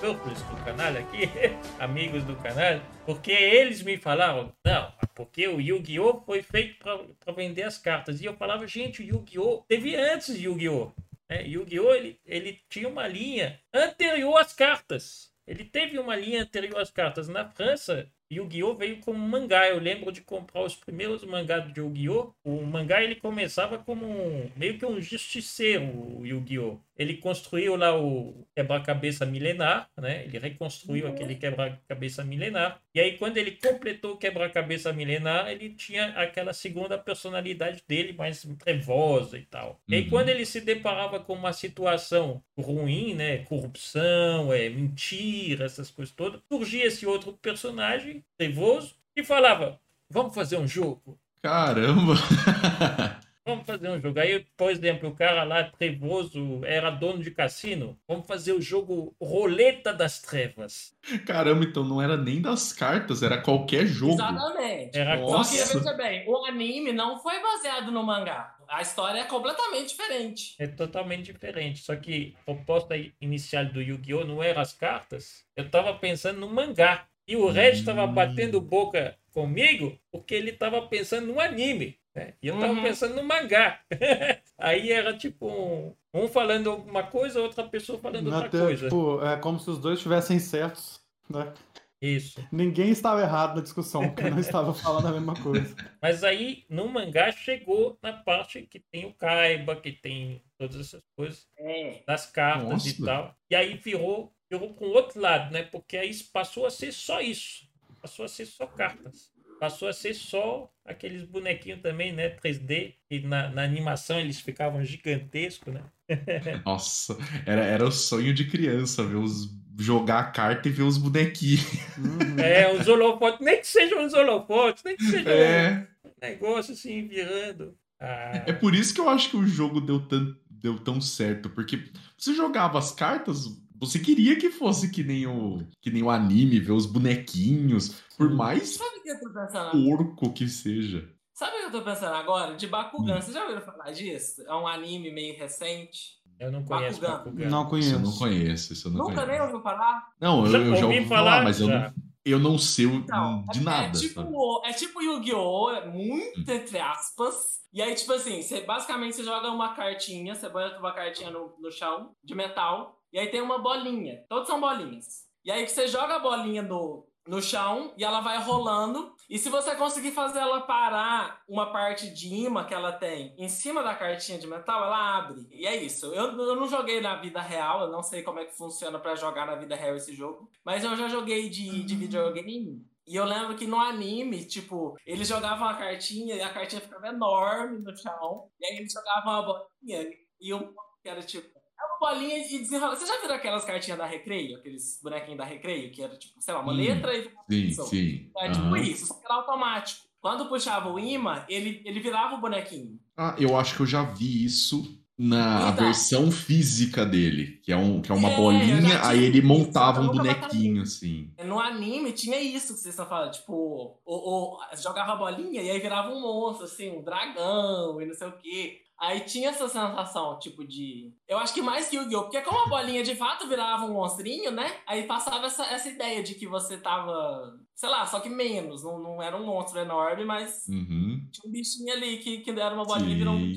[0.00, 1.28] Purples do canal aqui,
[1.80, 6.20] amigos do canal, porque eles me falaram, não, porque o Yu-Gi-Oh!
[6.20, 8.20] foi feito para vender as cartas.
[8.20, 9.64] E eu falava, gente, o Yu-Gi-Oh!
[9.66, 10.92] teve antes de Yu-Gi-Oh!
[11.28, 11.46] né?
[11.46, 11.94] Yu-Gi-Oh!
[11.94, 15.30] Ele, ele tinha uma linha anterior às cartas.
[15.46, 17.28] Ele teve uma linha anterior às cartas.
[17.28, 18.74] Na França, Yu-Gi-Oh!
[18.74, 19.68] veio como mangá.
[19.68, 22.32] Eu lembro de comprar os primeiros mangás de Yu-Gi-Oh!
[22.44, 26.78] O mangá ele começava como um, meio que um justiceiro, o Yu-Gi-Oh!
[26.98, 30.24] Ele construiu lá o quebra-cabeça milenar, né?
[30.24, 32.80] Ele reconstruiu aquele quebra-cabeça milenar.
[32.94, 38.46] E aí, quando ele completou o quebra-cabeça milenar, ele tinha aquela segunda personalidade dele, mais
[38.58, 39.80] trevosa e tal.
[39.88, 40.08] E aí, Uhum.
[40.10, 43.38] quando ele se deparava com uma situação ruim, né?
[43.44, 49.78] Corrupção, é, mentira, essas coisas todas, surgia esse outro personagem trevoso e falava:
[50.08, 51.18] Vamos fazer um jogo.
[51.42, 52.14] Caramba!
[53.46, 54.18] Vamos fazer um jogo.
[54.18, 57.96] Aí, por exemplo, o cara lá trevoso era dono de cassino.
[58.08, 60.92] Vamos fazer o jogo Roleta das Trevas.
[61.24, 64.14] Caramba, então não era nem das cartas, era qualquer jogo.
[64.14, 64.98] Exatamente.
[64.98, 65.72] Era Só Nossa.
[65.72, 68.56] que, veja bem, o anime não foi baseado no mangá.
[68.68, 70.56] A história é completamente diferente.
[70.58, 71.84] É totalmente diferente.
[71.84, 74.24] Só que a proposta inicial do Yu-Gi-Oh!
[74.24, 75.44] não era as cartas.
[75.54, 77.06] Eu tava pensando no mangá.
[77.26, 78.12] E o Red tava Hum.
[78.14, 81.98] batendo boca comigo porque ele tava pensando no anime.
[82.14, 82.32] né?
[82.42, 82.82] E eu tava Uhum.
[82.82, 83.80] pensando no mangá.
[84.56, 88.84] Aí era tipo um, um falando alguma coisa, outra pessoa falando outra Até, coisa.
[88.84, 90.98] tipo, é como se os dois estivessem certos,
[91.28, 91.52] né?
[92.00, 92.42] Isso.
[92.52, 95.74] Ninguém estava errado na discussão, porque não estava falando a mesma coisa.
[96.00, 101.02] Mas aí no mangá chegou na parte que tem o Kaiba, que tem todas essas
[101.16, 101.46] coisas.
[101.58, 102.02] É.
[102.06, 103.04] das cartas e Nossa.
[103.04, 103.34] tal.
[103.50, 105.62] E aí virou, virou para o outro lado, né?
[105.62, 107.68] Porque aí passou a ser só isso.
[108.00, 109.30] Passou a ser só cartas.
[109.58, 112.30] Passou a ser só aqueles bonequinhos também, né?
[112.36, 112.94] 3D.
[113.10, 115.82] E na, na animação eles ficavam gigantescos, né?
[116.64, 120.98] Nossa, era, era o sonho de criança, ver os, jogar a carta e ver os
[120.98, 121.64] bonequinhos.
[121.98, 122.38] Uhum.
[122.38, 127.06] É, os holofotes, nem que sejam os holofotes, nem que seja É, um negócio assim
[127.08, 127.76] virando.
[127.98, 131.48] Ah, é por isso que eu acho que o jogo deu, tan, deu tão certo,
[131.48, 131.84] porque
[132.16, 133.46] você jogava as cartas,
[133.78, 138.30] você queria que fosse que nem o, que nem o anime, ver os bonequinhos, por
[138.30, 139.70] mais Sabe o que eu tô pensando?
[139.84, 141.08] porco que seja.
[141.34, 142.54] Sabe o que eu tô pensando agora?
[142.56, 143.18] De Bakugan.
[143.18, 143.20] Hum.
[143.20, 144.42] Vocês já ouviram falar disso?
[144.46, 146.16] É um anime meio recente.
[146.40, 147.18] Eu não conheço Bakugan.
[147.24, 147.48] Bakugan.
[147.50, 147.92] Não Isso conheço.
[147.94, 149.32] eu não conheço, isso eu não Nunca conheço.
[149.32, 150.08] nem ouviu falar?
[150.20, 151.78] Não, eu Já eu já, ouvi ouvi falar, falar, mas eu já.
[151.80, 153.98] não, eu não sei Então, de é- nada.
[153.98, 155.70] É tipo, é tipo Yu-Gi-Oh!
[155.72, 155.92] É Hum.
[155.92, 157.56] muito entre aspas.
[157.72, 161.54] E aí, tipo assim, você, basicamente você joga uma cartinha, você bota uma cartinha no,
[161.60, 164.22] no chão, de metal, e aí tem uma bolinha.
[164.28, 165.24] Todos são bolinhas.
[165.42, 169.14] E aí você joga a bolinha no, no chão e ela vai rolando.
[169.30, 173.48] E se você conseguir fazer ela parar uma parte de imã que ela tem em
[173.48, 175.48] cima da cartinha de metal, ela abre.
[175.50, 176.12] E é isso.
[176.12, 179.16] Eu, eu não joguei na vida real, eu não sei como é que funciona pra
[179.16, 180.50] jogar na vida real esse jogo.
[180.62, 182.86] Mas eu já joguei de, de videogame.
[183.06, 187.08] E eu lembro que no anime, tipo, eles jogavam a cartinha e a cartinha ficava
[187.08, 188.50] enorme no chão.
[188.60, 190.06] E aí eles jogavam a bolinha
[190.38, 190.70] e um
[191.02, 191.55] que era tipo.
[191.78, 192.96] É uma bolinha e desenrola.
[192.96, 194.56] Você já viram aquelas cartinhas da Recreio?
[194.58, 195.90] Aqueles bonequinhos da Recreio?
[195.92, 197.22] Que era tipo, sei lá, uma Hum, letra e.
[197.24, 197.84] Sim, Isso.
[197.86, 198.30] sim.
[198.38, 198.78] É tipo Aham.
[198.78, 200.06] isso, só que era automático.
[200.20, 202.98] Quando puxava o imã, ele, ele virava o bonequinho.
[203.16, 208.02] Ah, eu acho que eu já vi isso na versão física dele, que é, um,
[208.02, 211.30] que é uma É, bolinha, já aí ele montava um bonequinho, assim.
[211.44, 215.70] No anime tinha isso que vocês estão falando, tipo, o, o, jogava a bolinha e
[215.70, 218.82] aí virava um monstro, assim, um dragão e não sei o quê.
[218.98, 221.12] Aí tinha essa sensação, tipo, de.
[221.28, 222.22] Eu acho que mais que Yu-Gi-Oh!
[222.22, 224.72] Porque como a bolinha de fato virava um monstrinho, né?
[224.86, 227.58] Aí passava essa, essa ideia de que você tava.
[227.74, 228.82] Sei lá, só que menos.
[228.82, 231.28] Não, não era um monstro enorme, mas Uhum.
[231.30, 233.52] tinha um bichinho ali que, que era uma bolinha e virou um.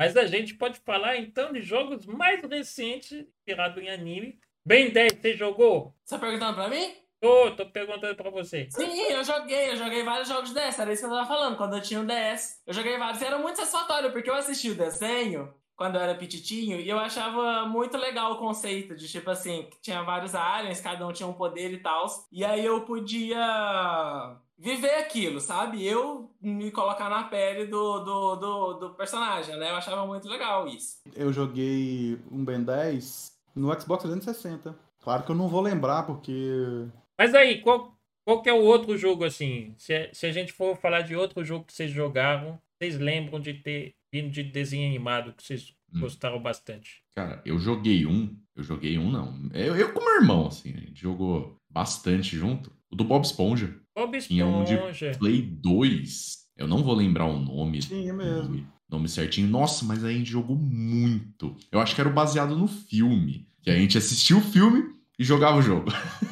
[0.00, 4.40] Mas a gente pode falar então de jogos mais recentes inspirados em anime.
[4.64, 5.94] Ben 10, você jogou?
[6.02, 6.94] Você tá perguntando pra mim?
[7.20, 8.66] Tô, tô perguntando pra você.
[8.70, 11.76] Sim, eu joguei, eu joguei vários jogos DS, era isso que eu tava falando, quando
[11.76, 12.62] eu tinha um DS.
[12.66, 16.14] Eu joguei vários, e era muito satisfatório, porque eu assisti o desenho quando eu era
[16.14, 20.80] pititinho, e eu achava muito legal o conceito de, tipo assim, que tinha vários aliens,
[20.80, 25.84] cada um tinha um poder e tal, e aí eu podia viver aquilo, sabe?
[25.84, 29.70] Eu me colocar na pele do, do, do, do personagem, né?
[29.70, 30.98] Eu achava muito legal isso.
[31.14, 34.78] Eu joguei um Ben 10 no Xbox 360.
[35.00, 36.86] Claro que eu não vou lembrar, porque.
[37.18, 39.74] Mas aí, qual, qual que é o outro jogo assim?
[39.78, 43.54] Se, se a gente for falar de outro jogo que vocês jogaram, vocês lembram de
[43.54, 46.00] ter vindo de desenho animado que vocês Hum.
[46.00, 47.02] gostaram bastante?
[47.14, 48.36] Cara, eu joguei um.
[48.54, 49.50] Eu joguei um, não.
[49.52, 52.72] Eu, eu com meu irmão, assim, a gente jogou bastante junto.
[52.90, 53.74] O do Bob Esponja.
[54.06, 55.12] Bob Tinha um de Esponja.
[55.18, 56.38] Play 2.
[56.56, 57.78] Eu não vou lembrar o nome.
[57.80, 58.42] Tinha mesmo.
[58.44, 59.48] Nome, nome certinho.
[59.48, 61.56] Nossa, mas a gente jogou muito.
[61.72, 63.46] Eu acho que era baseado no filme.
[63.62, 64.84] Que a gente assistia o filme
[65.18, 65.90] e jogava o jogo.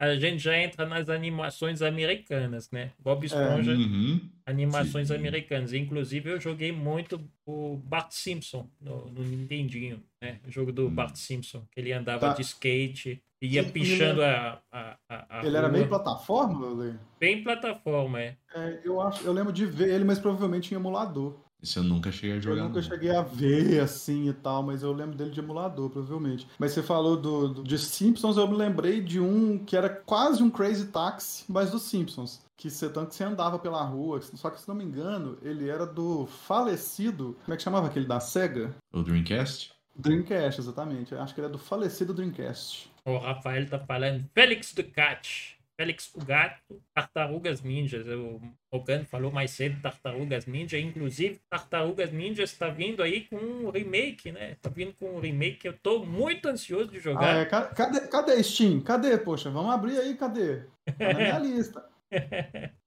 [0.00, 2.92] A gente já entra nas animações americanas, né?
[3.02, 4.20] Bob Esponja, Uhum.
[4.46, 5.14] animações sim.
[5.16, 5.72] americanas.
[5.72, 10.38] Inclusive, eu joguei muito o Bart Simpson no, no Nintendinho, né?
[10.46, 10.94] O jogo do Hum.
[10.94, 12.34] Bart Simpson, que ele andava Tá.
[12.34, 15.78] de skate e ia Sim, pichando a, a, a, a Ele era rua.
[15.78, 16.94] bem plataforma, Lê?
[17.20, 18.36] Bem plataforma, é.
[18.54, 21.34] É, eu acho, eu lembro de ver ele, mas provavelmente em emulador.
[21.60, 22.62] Isso eu nunca cheguei a Eu jogar.
[22.64, 22.82] nunca não.
[22.82, 26.46] cheguei a ver assim e tal, mas eu lembro dele de emulador, provavelmente.
[26.56, 30.40] Mas você falou do, do- de Simpsons, eu me lembrei de um que era quase
[30.40, 32.40] um Crazy Taxi, mas dos Simpsons.
[32.56, 35.68] Que você, tanto que você andava pela rua, só que se não me engano, ele
[35.68, 37.36] era do falecido.
[37.44, 38.74] Como é que chamava aquele da SEGA?
[38.92, 39.72] O Dreamcast?
[39.96, 41.12] Dreamcast, exatamente.
[41.12, 42.88] Eu acho que ele é do falecido Dreamcast.
[43.08, 45.56] O Rafael tá falando Félix do Cat.
[45.80, 48.04] Félix o Gato, Tartarugas Ninjas.
[48.08, 48.40] O
[48.72, 50.76] Morgano falou mais cedo Tartarugas Ninja.
[50.76, 54.56] Inclusive, Tartarugas Ninja está vindo aí com um remake, né?
[54.60, 57.36] Tá vindo com um remake que eu tô muito ansioso de Ah, jogar.
[57.36, 58.80] é, ca- cadê, cadê Steam?
[58.80, 59.50] Cadê, poxa?
[59.50, 60.64] Vamos abrir aí, cadê?
[60.98, 61.84] Tá na minha lista.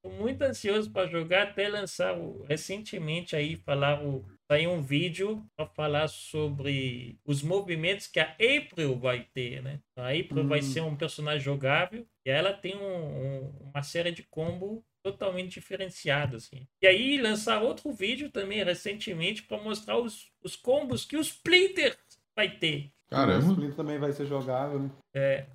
[0.04, 5.46] Tô muito ansioso para jogar até lançar o- recentemente aí falar o saiu um vídeo
[5.56, 9.80] para falar sobre os movimentos que a April vai ter, né?
[9.96, 10.64] A April vai Hum.
[10.64, 12.82] ser um personagem jogável e ela tem um-
[13.46, 16.68] um- uma série de combo totalmente diferenciada assim.
[16.82, 21.98] E aí lançar outro vídeo também recentemente para mostrar os, os combos que o Splinter
[22.36, 22.92] vai ter.
[23.10, 23.48] O Caramba.
[23.48, 24.90] Splinter também vai ser jogável, né?
[25.16, 25.46] É,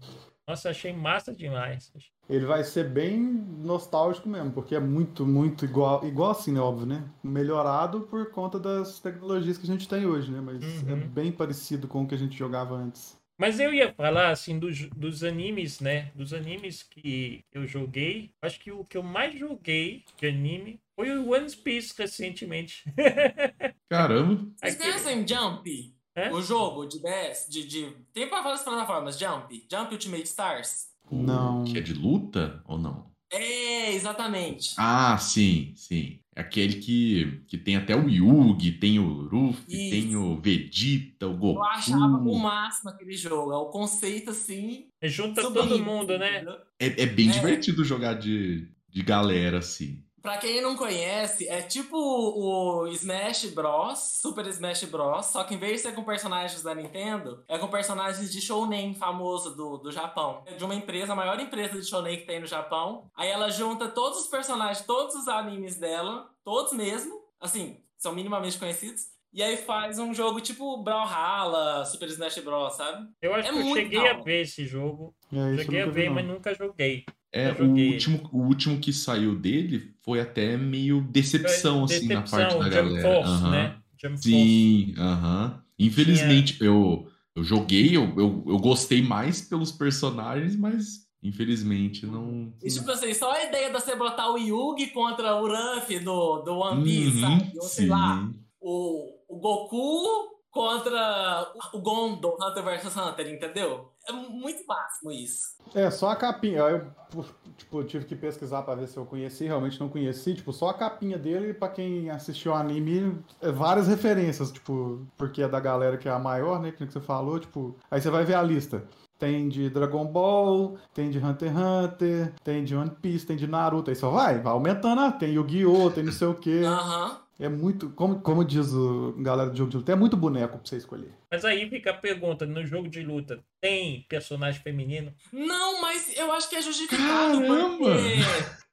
[0.46, 1.90] nossa, achei massa demais.
[2.28, 6.86] Ele vai ser bem nostálgico mesmo, porque é muito, muito igual, igual assim, né, óbvio,
[6.86, 7.08] né?
[7.22, 10.40] Melhorado por conta das tecnologias que a gente tem hoje, né?
[10.40, 10.92] Mas Uhum.
[10.92, 13.16] é bem parecido com o que a gente jogava antes.
[13.38, 16.10] Mas eu ia falar, assim, dos, dos animes, né?
[16.14, 18.32] Dos animes que eu joguei.
[18.40, 22.82] Acho que o que eu mais joguei de anime foi o One Piece recentemente.
[23.90, 24.50] Caramba.
[24.62, 25.95] Aquele- Jump?
[26.16, 26.32] É?
[26.32, 27.92] O jogo de DS, de, de...
[28.14, 29.66] Tem pra várias plataformas, Jump.
[29.70, 30.86] Jump Ultimate Stars.
[31.10, 31.62] Não.
[31.64, 33.10] Que é de luta ou não?
[33.30, 34.74] É, exatamente.
[34.78, 36.20] Ah, sim, sim.
[36.34, 39.90] É aquele que, que tem até o Yugi, tem o Ruffy, Isso.
[39.90, 41.58] tem o Vegeta, o Goku.
[41.60, 43.52] Eu achava o máximo aquele jogo.
[43.52, 44.86] É o conceito assim.
[45.02, 46.44] Junta super todo mundo, né?
[46.78, 47.32] É, é bem É.
[47.32, 50.02] divertido jogar de, de galera, assim.
[50.26, 55.56] Pra quem não conhece, é tipo o Smash Bros, Super Smash Bros, só que em
[55.56, 59.92] vez de ser com personagens da Nintendo, é com personagens de shounen famoso do, do
[59.92, 60.42] Japão.
[60.44, 63.08] É de uma empresa, a maior empresa de shounen que tem no Japão.
[63.16, 68.58] Aí ela junta todos os personagens, todos os animes dela, todos mesmo, assim, são minimamente
[68.58, 69.04] conhecidos.
[69.32, 73.06] E aí faz um jogo tipo Brawlhalla, Super Smash Bros, sabe?
[73.22, 75.14] Eu acho É que eu cheguei da a ver esse jogo.
[75.32, 76.14] É, cheguei a ver, não.
[76.16, 77.04] mas nunca joguei.
[77.32, 82.58] É, o último, o último que saiu dele foi até meio decepção, assim, na parte
[82.58, 83.02] da Jump galera.
[83.02, 83.50] Force, Aham.
[83.50, 83.76] né?
[84.00, 84.18] Jump.
[84.18, 85.62] Sim, aham.
[85.78, 92.52] Infelizmente, eu, eu joguei, eu, eu, eu gostei mais pelos personagens, mas infelizmente não.
[92.62, 96.38] E tipo assim, só a ideia de você botar o Yugi contra o Ruffy do,
[96.42, 97.52] do One Piece, Uhum, sabe?
[97.58, 97.90] Ou sei sim.
[97.90, 103.92] lá, o, o Goku contra o Gondo, Hunter vs Hunter, entendeu?
[104.08, 105.56] É muito máximo isso.
[105.74, 106.64] É, só a capinha.
[106.64, 107.24] Aí Eu,
[107.56, 110.34] tipo, tive que pesquisar pra ver se eu conheci, realmente não conheci.
[110.34, 115.42] Tipo, só a capinha dele, pra quem assistiu o anime, é várias referências, tipo, porque
[115.42, 116.70] é da galera que é a maior, né?
[116.70, 117.76] Que você falou, tipo.
[117.90, 118.84] Aí você vai ver a lista.
[119.18, 123.46] Tem de Dragon Ball, tem de Hunter x Hunter, tem de One Piece, tem de
[123.46, 123.90] Naruto.
[123.90, 125.00] Aí só vai, vai aumentando.
[125.00, 126.62] ah, Tem Yu-Gi-Oh!, tem não sei o quê.
[126.64, 127.25] Aham.
[127.38, 130.66] É muito, como, como diz o galera do jogo de luta, é muito boneco pra
[130.66, 131.12] você escolher.
[131.30, 135.12] Mas aí fica a pergunta, no jogo de luta, tem personagem feminino?
[135.32, 137.76] Não, mas eu acho que é justificado, Caramba!
[137.76, 138.18] porque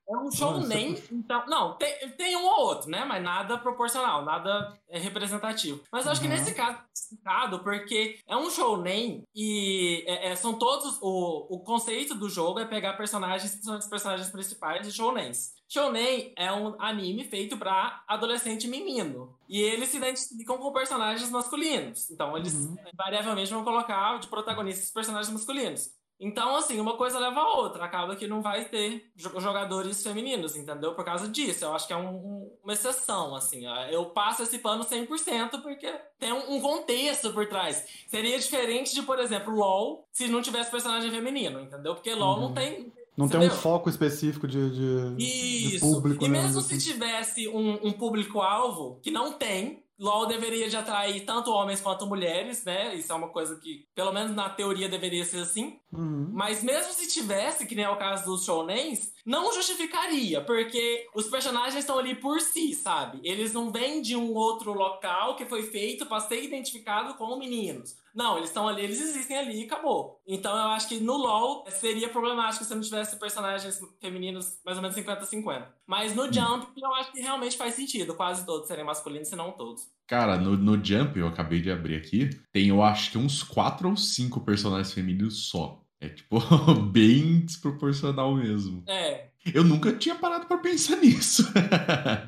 [0.10, 1.46] é um shounen, então...
[1.48, 3.04] Não, tem, tem um ou outro, né?
[3.06, 5.82] Mas nada proporcional, nada é representativo.
[5.92, 6.34] Mas eu acho que Uhum.
[6.34, 10.98] nesse caso é justificado, porque é um shounen e é- é- são todos...
[11.02, 15.52] O, o conceito do jogo é pegar personagens que são os personagens principais de shounens.
[15.74, 19.36] Shounen é um anime feito pra adolescente menino.
[19.50, 22.12] E eles se identificam com personagens masculinos.
[22.12, 22.76] Então, eles Uhum.
[22.94, 25.92] invariavelmente vão colocar de protagonistas personagens masculinos.
[26.20, 27.84] Então, assim, uma coisa leva a outra.
[27.84, 30.94] Acaba que não vai ter jo- jogadores femininos, entendeu?
[30.94, 31.66] Por causa disso.
[31.66, 33.66] Eu acho que é um- um- uma exceção, assim.
[33.68, 33.76] ó.
[33.88, 37.84] Eu passo esse pano 100% porque tem um, um contexto por trás.
[38.08, 41.96] Seria diferente de, por exemplo, LoL, se não tivesse personagem feminino, entendeu?
[41.96, 42.54] Porque LoL não Uhum.
[42.54, 42.94] tem...
[43.16, 46.42] Não tem um foco específico de, de, de público, e né?
[46.42, 46.80] mesmo assim.
[46.80, 52.08] se tivesse um, um público-alvo que não tem, LOL deveria de atrair tanto homens quanto
[52.08, 52.96] mulheres, né?
[52.96, 55.80] Isso é uma coisa que, pelo menos na teoria, deveria ser assim.
[55.92, 56.30] Uhum.
[56.34, 61.28] Mas mesmo se tivesse, que nem é o caso dos shounens, não justificaria, porque os
[61.28, 63.20] personagens estão ali por si, sabe?
[63.24, 67.96] Eles não vêm de um outro local que foi feito pra ser identificado como meninos.
[68.14, 70.22] Não, eles estão ali, eles existem ali e acabou.
[70.28, 74.84] Então eu acho que no LoL seria problemático se não tivesse personagens femininos mais ou
[74.84, 75.66] menos 50-50.
[75.88, 79.52] Mas no Jump eu acho que realmente faz sentido, quase todos serem masculinos, se não
[79.52, 79.82] todos.
[80.06, 83.90] Cara, no, no Jump, eu acabei de abrir aqui, tem eu acho que uns quatro
[83.90, 85.83] ou cinco personagens femininos só.
[86.04, 86.38] É tipo,
[86.92, 88.84] bem desproporcional mesmo.
[88.88, 89.30] É.
[89.54, 91.44] Eu nunca tinha parado pra pensar nisso.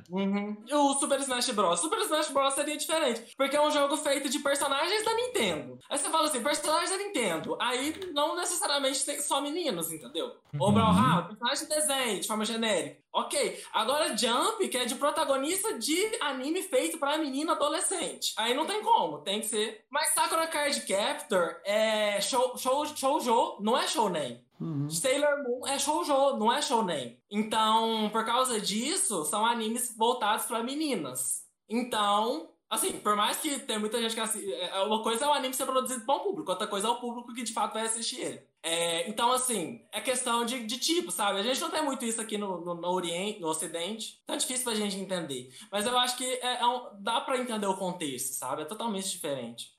[0.09, 0.55] Uhum.
[0.72, 1.80] O Super Smash Bros.
[1.80, 2.53] Super Smash Bros.
[2.53, 5.78] seria diferente, porque é um jogo feito de personagens da Nintendo.
[5.89, 7.57] Aí você fala assim, personagens da Nintendo.
[7.59, 10.32] Aí não necessariamente tem só meninos, entendeu?
[10.57, 10.74] Ou Uhum.
[10.74, 12.97] Brawlhalla, personagem de desenho, de forma genérica.
[13.11, 13.61] Ok.
[13.74, 18.34] Agora Jump, que é de protagonista de anime feito pra menina adolescente.
[18.38, 19.84] Aí não tem como, tem que ser.
[19.89, 24.45] Mas Sakura Card Captor é show, show, shoujo, não é shounen.
[24.60, 24.89] Uhum.
[24.89, 27.20] Sailor Moon é shoujo, não é shounen.
[27.30, 31.43] Então, por causa disso, são animes voltados pra meninas.
[31.70, 35.34] Então, assim, por mais que tenha muita gente que assiste, é, uma coisa é o
[35.34, 37.86] anime ser produzido para um público, outra coisa é o público que de fato vai
[37.86, 38.41] assistir ele.
[38.64, 41.39] É, então, assim, é questão de, de tipo, sabe?
[41.39, 44.20] A gente não tem muito isso aqui no, no, no Oriente, no Ocidente.
[44.24, 45.49] Então é difícil pra gente entender.
[45.72, 48.64] Mas eu acho que é, é um- dá pra entender o contexto, sabe?
[48.64, 49.76] É totalmente diferente.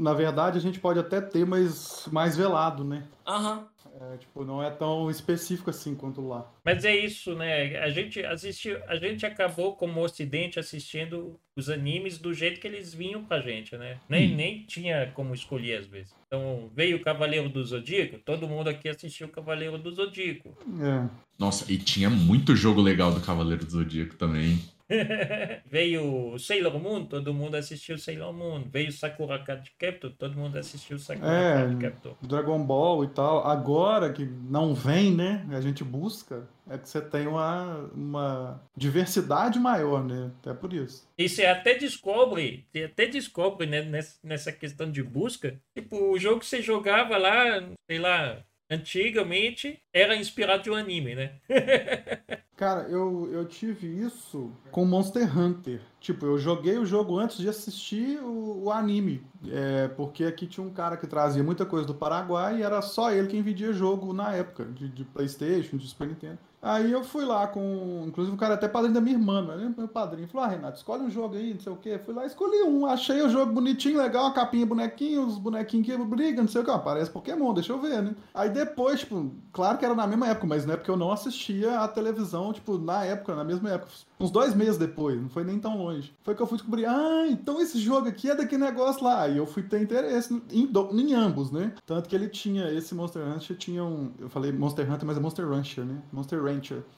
[0.00, 3.06] Na verdade, a gente pode até ter, mas mais velado, né?
[3.26, 3.68] Aham.
[4.00, 6.50] É, tipo, não é tão específico assim quanto lá.
[6.64, 7.78] Mas é isso, né?
[7.78, 12.92] A gente assistiu, a gente acabou como Ocidente assistindo os animes do jeito que eles
[12.92, 14.00] vinham pra gente, né?
[14.08, 14.36] Nem, Hum.
[14.36, 16.12] nem tinha como escolher às vezes.
[16.26, 20.58] Então veio o Cavaleiro do Zodíaco, todo mundo aqui assistiu o Cavaleiro do Zodíaco.
[20.82, 21.08] É.
[21.38, 24.58] Nossa, e tinha muito jogo legal do Cavaleiro do Zodíaco também.
[25.66, 28.64] veio Sailor Moon, todo mundo assistiu Sailor Moon.
[28.70, 31.54] Veio Sakura Card Captor, todo mundo assistiu Sakura É.
[31.54, 32.16] Card Captor.
[32.22, 33.46] Dragon Ball e tal.
[33.46, 35.46] Agora que não vem, né?
[35.50, 40.30] A gente busca, é que você tem uma, uma diversidade maior, né?
[40.40, 41.08] Até por isso.
[41.16, 46.18] E você até descobre, você até descobre né, nessa, nessa questão de busca, tipo, o
[46.18, 51.32] jogo que você jogava lá, sei lá, antigamente, era inspirado de um anime, né?
[52.56, 55.80] Cara, eu, eu tive isso com Monster Hunter.
[55.98, 59.26] Tipo, eu joguei o jogo antes de assistir o, o anime.
[59.50, 63.10] É, porque aqui tinha um cara que trazia muita coisa do Paraguai e era só
[63.10, 66.38] ele quem vendia jogo na época, de, de Playstation, de Super Nintendo.
[66.64, 68.04] Aí eu fui lá com.
[68.06, 69.74] Inclusive o cara é até padrinho da minha irmã, né?
[69.76, 70.26] Meu padrinho.
[70.28, 72.00] Falou, ah, Renato, escolhe um jogo aí, não sei o quê.
[72.02, 72.86] Fui lá, escolhi um.
[72.86, 76.70] Achei o jogo bonitinho, legal, a capinha bonequinho, os bonequinhos que brigam, não sei o.
[76.70, 78.16] Ah, parece Pokémon, deixa eu ver, né?
[78.32, 81.12] Aí depois, tipo, claro que era na mesma época, mas não é porque eu não
[81.12, 83.92] assistia a televisão, tipo, na época, na mesma época.
[84.18, 86.14] Uns dois meses depois, não foi nem tão longe.
[86.22, 89.28] Foi que eu fui descobrir, ah, então esse jogo aqui é daquele negócio lá.
[89.28, 91.74] E eu fui ter interesse em, em ambos, né?
[91.84, 94.12] Tanto que ele tinha, esse Monster Hunter tinha um.
[94.18, 96.00] Eu falei Monster Hunter, mas é Monster Rancher, né?
[96.10, 96.53] Monster Rancher.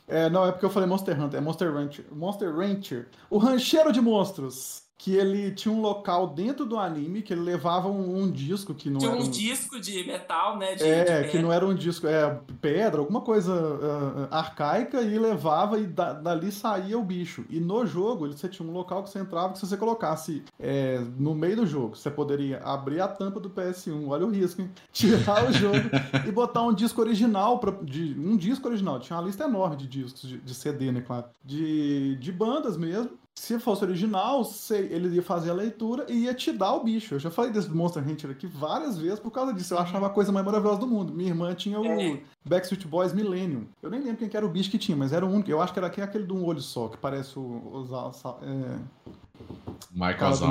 [0.07, 2.05] É, não, é porque eu falei Monster Hunter, é Monster Rancher.
[2.13, 3.09] Monster Rancher.
[3.29, 7.89] O rancheiro de monstros que ele tinha um local dentro do anime que ele levava
[7.89, 10.75] um, um disco que não Tinha era um um disco de metal, né?
[10.75, 15.19] De, é, de que não era um disco, é pedra, alguma coisa uh, arcaica e
[15.19, 17.45] levava e da- dali saía o bicho.
[17.51, 20.43] E no jogo ele, você tinha um local que você entrava que se você colocasse
[20.59, 24.63] é, no meio do jogo, você poderia abrir a tampa do PS1, olha o risco,
[24.63, 24.71] hein?
[24.93, 25.91] Tirar o jogo
[26.27, 28.99] e botar um disco original, pra, de, um disco original.
[28.99, 31.27] Tinha uma lista enorme de discos, de, de CD, né, claro.
[31.45, 33.11] De, de bandas mesmo.
[33.39, 37.15] Se fosse original, ele ia fazer a leitura e ia te dar o bicho.
[37.15, 39.75] Eu já falei desse Monster Hunter aqui várias vezes por causa disso.
[39.75, 41.13] Eu achava a coisa mais maravilhosa do mundo.
[41.13, 42.19] Minha irmã tinha o É.
[42.45, 43.67] Backstreet Boys Millennium.
[43.83, 45.51] Eu nem lembro quem que era o bicho que tinha, mas era o único.
[45.51, 47.71] Eu acho que era aquele, aquele de um olho só, que parece o.
[47.75, 48.79] Os, Alça- é,
[49.97, 50.47] Mike fala do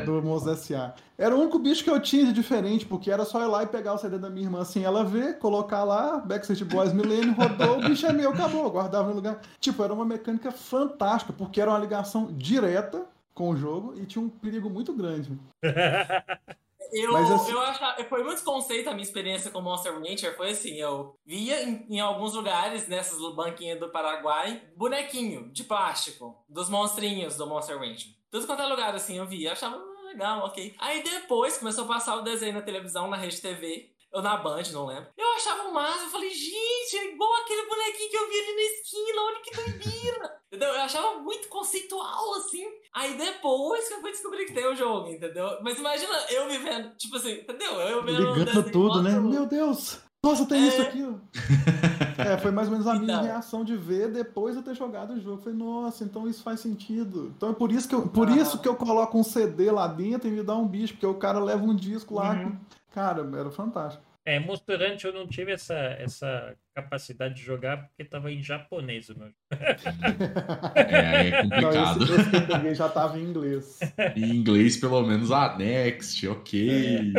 [0.00, 0.94] do, do Monstro S.A.
[1.18, 3.66] Era o único bicho que eu tinha de diferente, porque era só ir lá e
[3.66, 7.78] pegar o CD da minha irmã assim, ela ver, colocar lá, Backstreet Boys Millennium, rodou,
[7.78, 9.40] o bicho é meu, acabou, guardava no lugar.
[9.58, 14.24] Tipo, era uma mecânica fantástica, porque era uma ligação direta com o jogo e tinha
[14.24, 15.32] um perigo muito grande.
[16.92, 20.36] Eu, Mas assim- eu achava, foi muito conceito a minha experiência com Monster Rancher.
[20.36, 26.44] Foi assim, eu via em, em alguns lugares, nessas banquinhas do Paraguai, bonequinho de plástico
[26.48, 28.10] dos monstrinhos do Monster Rancher.
[28.30, 30.74] Tudo quanto é lugar assim eu via, eu achava "Ah, legal, ok.
[30.78, 33.90] Aí depois começou a passar o desenho na televisão, na rede TV.
[34.12, 35.06] Ou na Band, não lembro.
[35.16, 38.54] Eu achava o máximo, eu falei, gente, é igual aquele bonequinho que eu vi ali
[38.54, 40.36] na esquina, olha que doideira.
[40.46, 40.68] entendeu?
[40.68, 42.64] Eu achava muito conceitual, assim.
[42.94, 45.58] Aí depois que eu fui descobrir que tem o jogo, entendeu?
[45.62, 47.72] Mas imagina eu vivendo, tipo assim, entendeu?
[47.72, 49.18] Eu vendo o Ligando tudo, né?
[49.20, 50.00] Meu Deus!
[50.24, 50.68] Nossa, tem É.
[50.68, 51.04] isso aqui!
[51.04, 51.14] ó.
[52.20, 53.22] é, foi mais ou menos a minha Então.
[53.24, 55.42] reação de ver depois de eu ter jogado o jogo.
[55.42, 57.32] Falei, nossa, então isso faz sentido.
[57.36, 58.36] Então é por isso que eu, por Aham.
[58.36, 61.14] isso que eu coloco um CD lá dentro e me dá um bicho, porque o
[61.14, 62.32] cara leva um disco lá.
[62.32, 62.58] Uhum.
[62.96, 64.02] Cara, era fantástico.
[64.24, 69.10] É, Monster Hunter eu não tive essa, essa capacidade de jogar porque tava em japonês
[69.10, 69.36] o meu jogo.
[70.74, 72.02] É, é Não, complicado.
[72.04, 73.78] esse, esse peguei já tava em inglês.
[74.16, 77.12] Em inglês, pelo menos, ah, next, ok.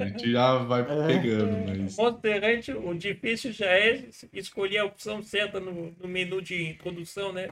[0.00, 1.06] A gente já vai É.
[1.08, 1.96] pegando, mas.
[1.96, 7.32] Monster Hunter, o difícil já é escolher a opção certa no, no menu de introdução,
[7.32, 7.48] né?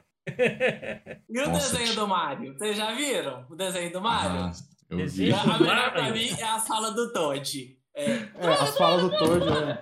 [1.29, 2.53] E o Nossa, desenho do Mario?
[2.57, 4.39] Vocês já viram o desenho do Mario?
[4.39, 4.51] Ah,
[4.89, 5.31] eu vi.
[5.33, 7.77] A melhor pra mim é a sala do Toad.
[7.95, 9.73] É, É, as falas do Toad, é.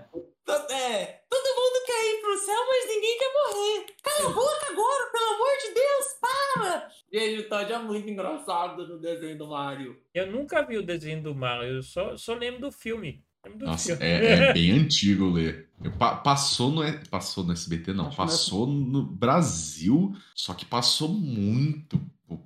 [0.45, 3.85] to- é, todo mundo quer ir pro céu, mas ninguém quer morrer.
[4.03, 6.89] Cala a boca agora, pelo amor de Deus, para!
[7.13, 9.97] Gente, o Toad é muito engraçado no desenho do Mario.
[10.13, 13.23] Eu nunca vi o desenho do Mario, eu só, só lembro do filme.
[13.45, 14.03] Lembro do Nossa, filme.
[14.05, 15.69] é, é bem antigo ler.
[15.97, 18.07] Pa- passou, no, passou no SBT, não.
[18.07, 21.99] Acho é- Passou no Brasil, só que passou muito.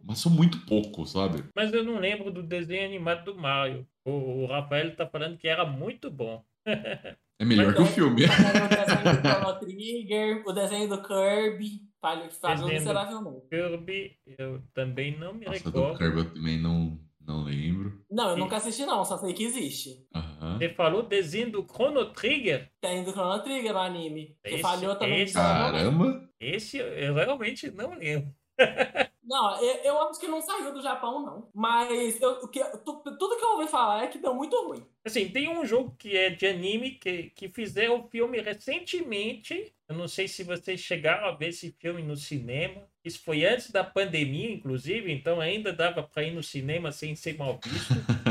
[0.05, 1.43] Passou muito pouco, sabe?
[1.55, 3.85] Mas eu não lembro do desenho animado do Mario.
[4.05, 6.43] O, o Rafael tá falando que era muito bom.
[6.65, 8.23] É melhor que o Mas é- filme.
[8.23, 13.47] O desenho do Chrono Trigger, o desenho do Kirby, falhou do- miseravelmente.
[13.49, 15.97] Kirby, eu também não me Nossa, do recordo.
[15.97, 18.01] Kirby eu também não, não lembro.
[18.09, 20.07] Não, eu nunca assisti não, só sei que existe.
[20.15, 20.57] Aham.
[20.57, 22.71] Você falou desenho do Chrono Trigger?
[22.79, 25.33] Tem do Chrono Trigger no anime, que Esse- falhou também esse-.
[25.33, 26.29] Caramba!
[26.39, 28.33] Esse eu realmente não lembro.
[29.25, 31.49] Não, eu, eu acho que não saiu do Japão, não.
[31.53, 34.85] Mas eu, o que, tu- tudo que eu ouvi falar é que deu muito ruim.
[35.03, 39.73] Assim, tem um jogo que é de anime que, que fizeram o filme recentemente.
[39.87, 42.87] Eu não sei se vocês chegaram a ver esse filme no cinema.
[43.03, 47.37] Isso foi antes da pandemia, inclusive, então ainda dava para ir no cinema sem ser
[47.37, 47.93] mal visto.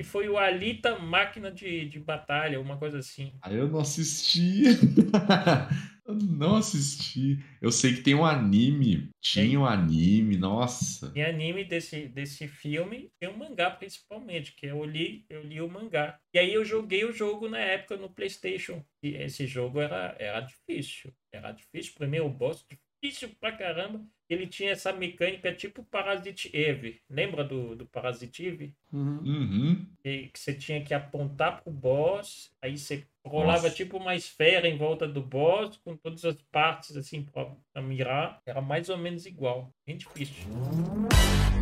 [0.00, 0.02] Hum.
[0.02, 3.34] E foi o Alita Máquina de, de Batalha, uma coisa assim.
[3.42, 4.64] Aí eu não assisti.
[6.06, 7.38] eu não assisti.
[7.60, 9.10] Eu sei que tem um anime.
[9.20, 11.12] Tinha um anime, nossa.
[11.12, 15.68] Tem anime desse, desse filme, tem um mangá principalmente, que eu li, eu li o
[15.68, 16.18] mangá.
[16.34, 18.82] E aí eu joguei o jogo na época no Playstation.
[19.02, 21.12] E esse jogo era, era difícil.
[21.32, 21.92] Era difícil.
[21.96, 22.64] Primeiro o boss,
[23.02, 24.02] difícil pra caramba.
[24.30, 27.00] Ele tinha essa mecânica tipo Parasite Eve.
[27.10, 28.74] Lembra do, do Parasite Eve?
[28.92, 29.18] Uhum.
[29.24, 29.86] Uhum.
[30.02, 33.74] Que, que você tinha que apontar pro boss, aí você rolava Nossa.
[33.74, 38.40] tipo uma esfera em volta do boss, com todas as partes assim pra, pra mirar.
[38.46, 39.74] Era mais ou menos igual.
[39.84, 40.44] Bem difícil.
[41.12, 41.59] I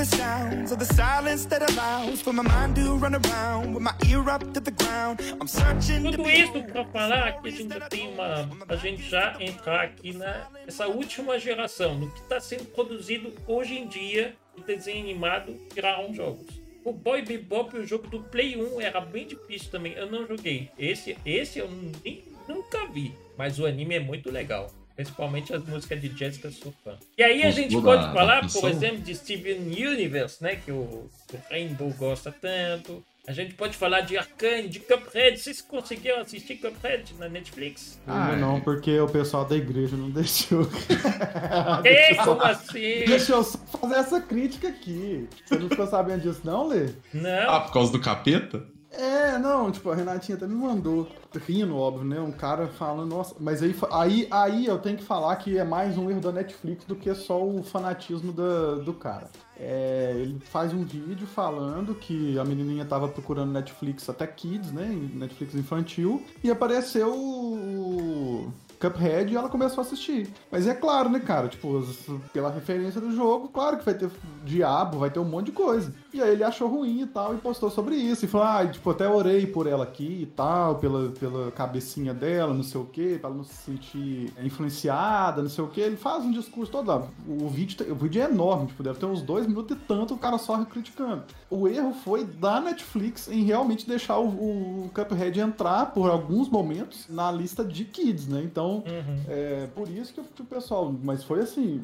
[0.00, 3.94] the sounds of the silence that allows for my mind to run around with my
[4.08, 5.20] ear up to the ground.
[5.38, 8.48] I'm searching to Tudo isso para falar que a gente já tem uma.
[8.66, 13.86] A gente já entrar aqui nessa última geração, no que está sendo produzido hoje em
[13.86, 16.48] dia de desenho animado viraram jogos.
[16.82, 19.92] O Boy Bebop, o jogo do Play 1, era bem difícil também.
[19.92, 20.70] Eu não joguei.
[20.78, 21.68] Esse, esse eu
[22.02, 23.12] nem, nunca vi.
[23.36, 24.70] Mas o anime é muito legal.
[25.00, 26.92] Principalmente as músicas de Jessica sou fã.
[27.16, 30.56] E aí a gente pode da falar, por exemplo, de Steven Universe, né?
[30.56, 31.10] Que o, o
[31.50, 33.02] Rainbow gosta tanto.
[33.26, 35.38] A gente pode falar de Arcane, de Cuphead.
[35.38, 37.98] Vocês conseguiram assistir Cuphead na Netflix?
[38.06, 38.40] Ah, Ainda é.
[38.40, 40.68] não, porque o pessoal da igreja não deixou.
[41.84, 43.04] Ei, como assim?
[43.06, 45.26] Deixa eu só fazer essa crítica aqui.
[45.46, 46.90] Você não ficou sabendo disso, não, Lê?
[47.14, 48.66] Não, Ah, por causa do capeta?
[48.92, 51.08] É, não, tipo, a Renatinha até me mandou,
[51.46, 52.20] rindo, óbvio, né?
[52.20, 55.96] Um cara falando, nossa, mas aí, aí, aí eu tenho que falar que é mais
[55.96, 59.28] um erro da Netflix do que só o fanatismo da, do cara.
[59.56, 64.86] É, ele faz um vídeo falando que a menininha tava procurando Netflix até Kids, né?
[65.14, 70.32] Netflix infantil, e apareceu o Cuphead e ela começou a assistir.
[70.50, 71.48] Mas é claro, né, cara?
[71.48, 71.84] Tipo,
[72.32, 74.10] pela referência do jogo, claro que vai ter
[74.44, 75.92] diabo, vai ter um monte de coisa.
[76.12, 78.24] E aí ele achou ruim e tal, e postou sobre isso.
[78.24, 82.52] E falou, ah, tipo, até orei por ela aqui e tal, pela, pela cabecinha dela,
[82.52, 85.80] não sei o quê, pra ela não se sentir influenciada, não sei o quê.
[85.82, 87.06] Ele faz um discurso todo lá.
[87.28, 90.18] O vídeo, o vídeo é enorme, tipo, deve ter uns dois minutos e tanto, o
[90.18, 91.22] cara só criticando.
[91.48, 97.06] O erro foi da Netflix em realmente deixar o, o Cuphead entrar por alguns momentos
[97.08, 98.42] na lista de kids, né?
[98.44, 99.16] Então, Uhum.
[99.28, 100.92] é por isso que o pessoal.
[101.02, 101.80] Mas foi assim.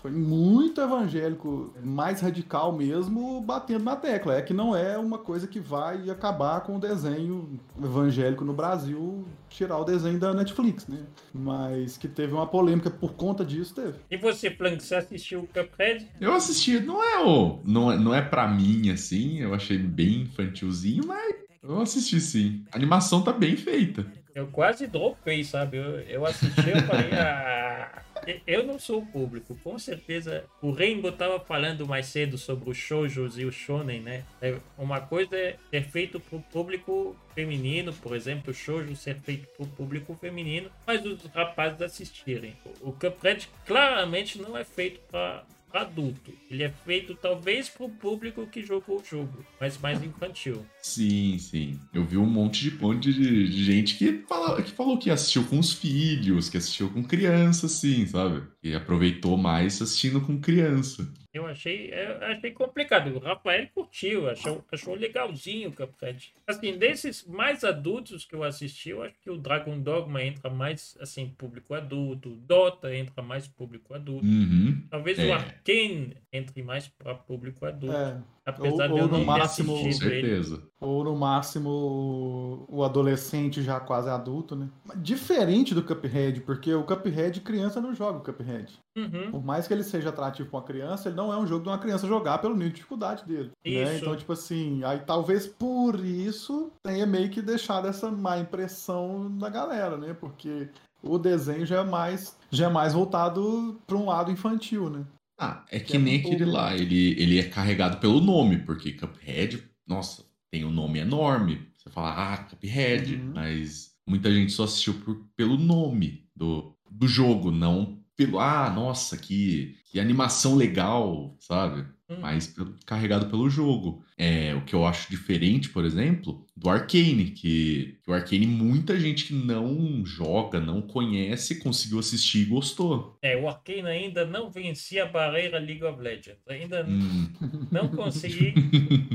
[0.00, 4.36] Foi muito evangélico, mais radical mesmo, batendo na tecla.
[4.36, 9.26] É que não é uma coisa que vai acabar com o desenho evangélico no Brasil,
[9.50, 11.04] tirar o desenho da Netflix, né?
[11.34, 13.98] Mas que teve uma polêmica por conta disso, teve.
[14.10, 16.08] E você, Plank, você assistiu o Cuphead?
[16.18, 17.60] Eu assisti, não é o.
[17.64, 19.40] Não é, não é pra mim, assim.
[19.40, 22.64] Eu achei bem infantilzinho, mas eu assisti sim.
[22.72, 24.06] A animação tá bem feita.
[24.34, 25.76] Eu quase dropei, sabe?
[25.76, 28.02] Eu, eu assisti, eu falei, ah,
[28.46, 29.58] eu não sou o público.
[29.62, 34.24] Com certeza, o Rainbow tava falando mais cedo sobre os shoujos e o shonen, né?
[34.40, 39.46] É, Uma coisa é ser feito pro público feminino, por exemplo, o shoujo ser feito
[39.56, 42.56] pro público feminino, mas os rapazes assistirem.
[42.82, 45.44] O o Cuphead claramente não é feito para
[45.78, 46.32] adulto.
[46.50, 50.64] Ele é feito talvez pro público que jogou o jogo, mas mais infantil.
[50.82, 51.78] Sim, sim.
[51.92, 55.44] Eu vi um monte de, monte de, de gente que, fala, que falou que assistiu
[55.44, 58.42] com os filhos, que assistiu com criança, assim, sabe?
[58.62, 61.10] E aproveitou mais assistindo com criança.
[61.32, 63.14] Eu achei, eu achei complicado.
[63.14, 66.34] O Rafael curtiu, achou, achou legalzinho o Cuphead.
[66.46, 70.96] Assim, desses mais adultos que eu assisti, eu acho que o Dragon Dogma entra mais,
[71.00, 72.30] assim, público adulto.
[72.30, 74.26] O Dota entra mais público adulto.
[74.26, 74.82] Uhum.
[74.90, 75.26] Talvez É.
[75.26, 77.94] o Arcane entre mais para público adulto.
[77.94, 78.16] É.
[78.46, 80.20] Apesar ou- de eu ou no não ter máximo- Com assistido ele.
[80.28, 80.62] certeza.
[80.80, 84.68] Ou no máximo o adolescente já quase adulto, né?
[84.96, 88.78] Diferente do Cuphead, porque o Cuphead, criança não joga o Cuphead.
[88.96, 89.30] Uhum.
[89.30, 91.68] Por mais que ele seja atrativo pra uma criança, ele não é um jogo de
[91.68, 93.50] uma criança jogar pelo nível de dificuldade dele.
[93.64, 93.98] Né?
[93.98, 99.48] Então, tipo assim, aí talvez por isso tenha meio que deixado essa má impressão na
[99.48, 100.14] galera, né?
[100.14, 100.68] Porque
[101.02, 105.04] o desenho já é mais, já é mais voltado pra um lado infantil, né?
[105.42, 106.76] Ah, é que Que é nem muito- aquele lá.
[106.76, 111.66] Ele, ele é carregado pelo nome, porque Cuphead, nossa, tem um nome enorme.
[111.76, 113.14] Você fala, ah, Cuphead.
[113.14, 113.32] Uhum.
[113.34, 119.16] Mas muita gente só assistiu por- pelo nome do, do jogo, não pelo, ah, nossa,
[119.16, 121.86] que, que animação legal, sabe?
[122.10, 122.16] Hum.
[122.20, 124.04] Mas pelo- carregado pelo jogo.
[124.18, 128.98] É, o que eu acho diferente, por exemplo, do Arcane, que, que o Arcane muita
[129.00, 133.16] gente que não joga, não conhece, conseguiu assistir e gostou.
[133.22, 136.40] É, o Arcane ainda não vencia a barreira League of Legends.
[136.48, 137.28] Ainda Hum.
[137.72, 138.52] não consegui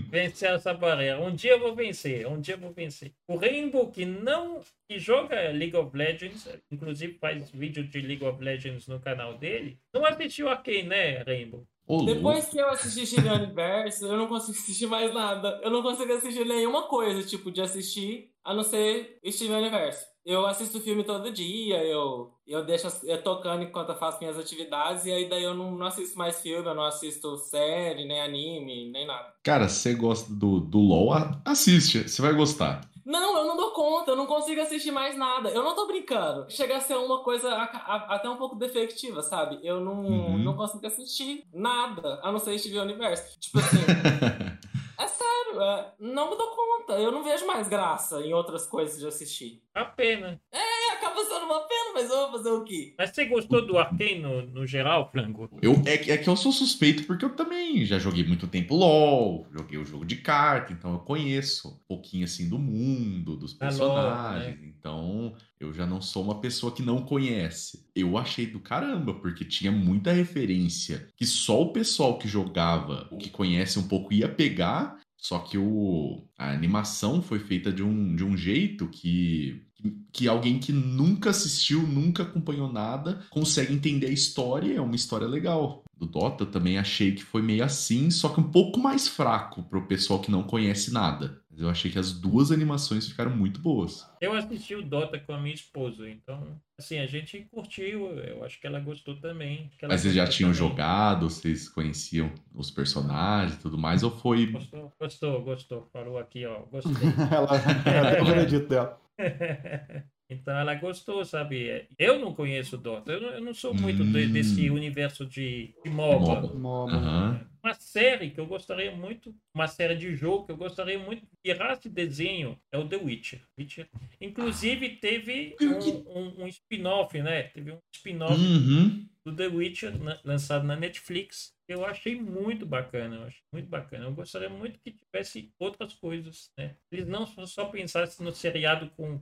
[0.09, 1.19] vencer essa barreira.
[1.21, 3.11] Um dia eu vou vencer, um dia eu vou vencer.
[3.27, 8.43] O Rainbow que não que joga League of Legends, inclusive faz vídeo de League of
[8.43, 11.65] Legends no canal dele, não assistiu Arcane, né, Rainbow?
[11.87, 12.51] Ô, Depois louco.
[12.51, 15.59] que eu assisti Steven Universe, eu não consigo assistir mais nada.
[15.63, 20.05] Eu não consigo assistir nenhuma coisa, tipo, de assistir, a não ser Steven Universe.
[20.25, 25.05] Eu assisto filme todo dia, eu, eu deixo eu tocando enquanto eu faço minhas atividades,
[25.05, 28.89] e aí daí eu não, não assisto mais filme, eu não assisto série, nem anime,
[28.89, 29.31] nem nada.
[29.43, 31.13] Cara, se você gosta do, do LoL,
[31.45, 32.81] assiste, você vai gostar.
[33.05, 35.49] Não, eu não dou conta, eu não consigo assistir mais nada.
[35.49, 36.49] Eu não tô brincando.
[36.49, 39.59] Chega a ser uma coisa a- a- até um pouco defectiva, sabe?
[39.61, 40.37] Eu não, Uhum.
[40.39, 43.39] não consigo assistir nada, a não ser Steven Universo.
[43.39, 43.77] Tipo assim,
[44.99, 46.93] é sério, é, não me dou conta.
[46.93, 49.61] Eu não vejo mais graça em outras coisas de assistir.
[49.75, 50.39] A pena.
[50.51, 50.74] É,
[51.05, 52.93] acaba sendo uma pena, mas eu vou fazer o quê?
[52.97, 55.49] Mas você gostou do Arkane no, no geral, Frango?
[55.61, 58.75] Eu, é, que- é que eu sou suspeito porque eu também já joguei muito tempo
[58.75, 63.55] LOL, joguei o jogo de carta, então eu conheço um pouquinho assim do mundo, dos
[63.59, 64.59] Ah, LOL, personagens.
[64.63, 67.85] Então eu já não sou uma pessoa que não conhece.
[67.95, 73.17] Eu achei do caramba, porque tinha muita referência que só o pessoal que jogava, o
[73.17, 74.99] que conhece um pouco, ia pegar.
[75.17, 79.63] Só que o, a animação foi feita de um, de um jeito que,
[80.11, 84.95] que alguém que nunca assistiu, nunca acompanhou nada, consegue entender a história e é uma
[84.95, 85.83] história legal.
[85.97, 89.63] Do Dota eu também achei que foi meio assim, só que um pouco mais fraco
[89.63, 91.41] pro pessoal que não conhece nada.
[91.49, 94.05] Mas eu achei que as duas animações ficaram muito boas.
[94.19, 98.59] Eu assisti o Dota com a minha esposa, então, assim, a gente curtiu, eu acho
[98.59, 99.71] que ela gostou também.
[99.81, 100.69] ela Mas vocês já tinham também.
[100.69, 104.47] jogado, vocês conheciam os personagens e tudo mais, ou foi.
[104.47, 105.89] Gostou, gostou, gostou.
[105.93, 106.91] Falou aqui, ó, gostei.
[107.31, 107.49] ela,
[107.85, 108.99] ela tem o veredito dela.
[110.29, 111.87] então ela gostou, sabe?
[111.97, 114.11] Eu não conheço Dota, eu não, eu não sou muito Hum.
[114.11, 116.41] desse universo de, de MOBA.
[116.41, 116.53] MOBA.
[116.55, 116.91] Moba.
[116.93, 117.47] Aham.
[117.63, 121.51] Uma série que eu gostaria muito, uma série de jogo que eu gostaria muito que
[121.51, 123.41] virasse desenho é o The Witcher.
[123.57, 123.87] Witcher.
[124.21, 127.43] Inclusive teve um, um- um spin-off, né?
[127.43, 129.07] Teve um spin-off Uhum.
[129.25, 129.93] do The Witcher
[130.23, 131.54] lançado na Netflix.
[131.67, 134.05] Eu achei muito bacana, eu achei muito bacana.
[134.05, 136.75] Eu gostaria muito que tivesse outras coisas, né?
[136.91, 139.21] Eles não só- pensassem no seriado com o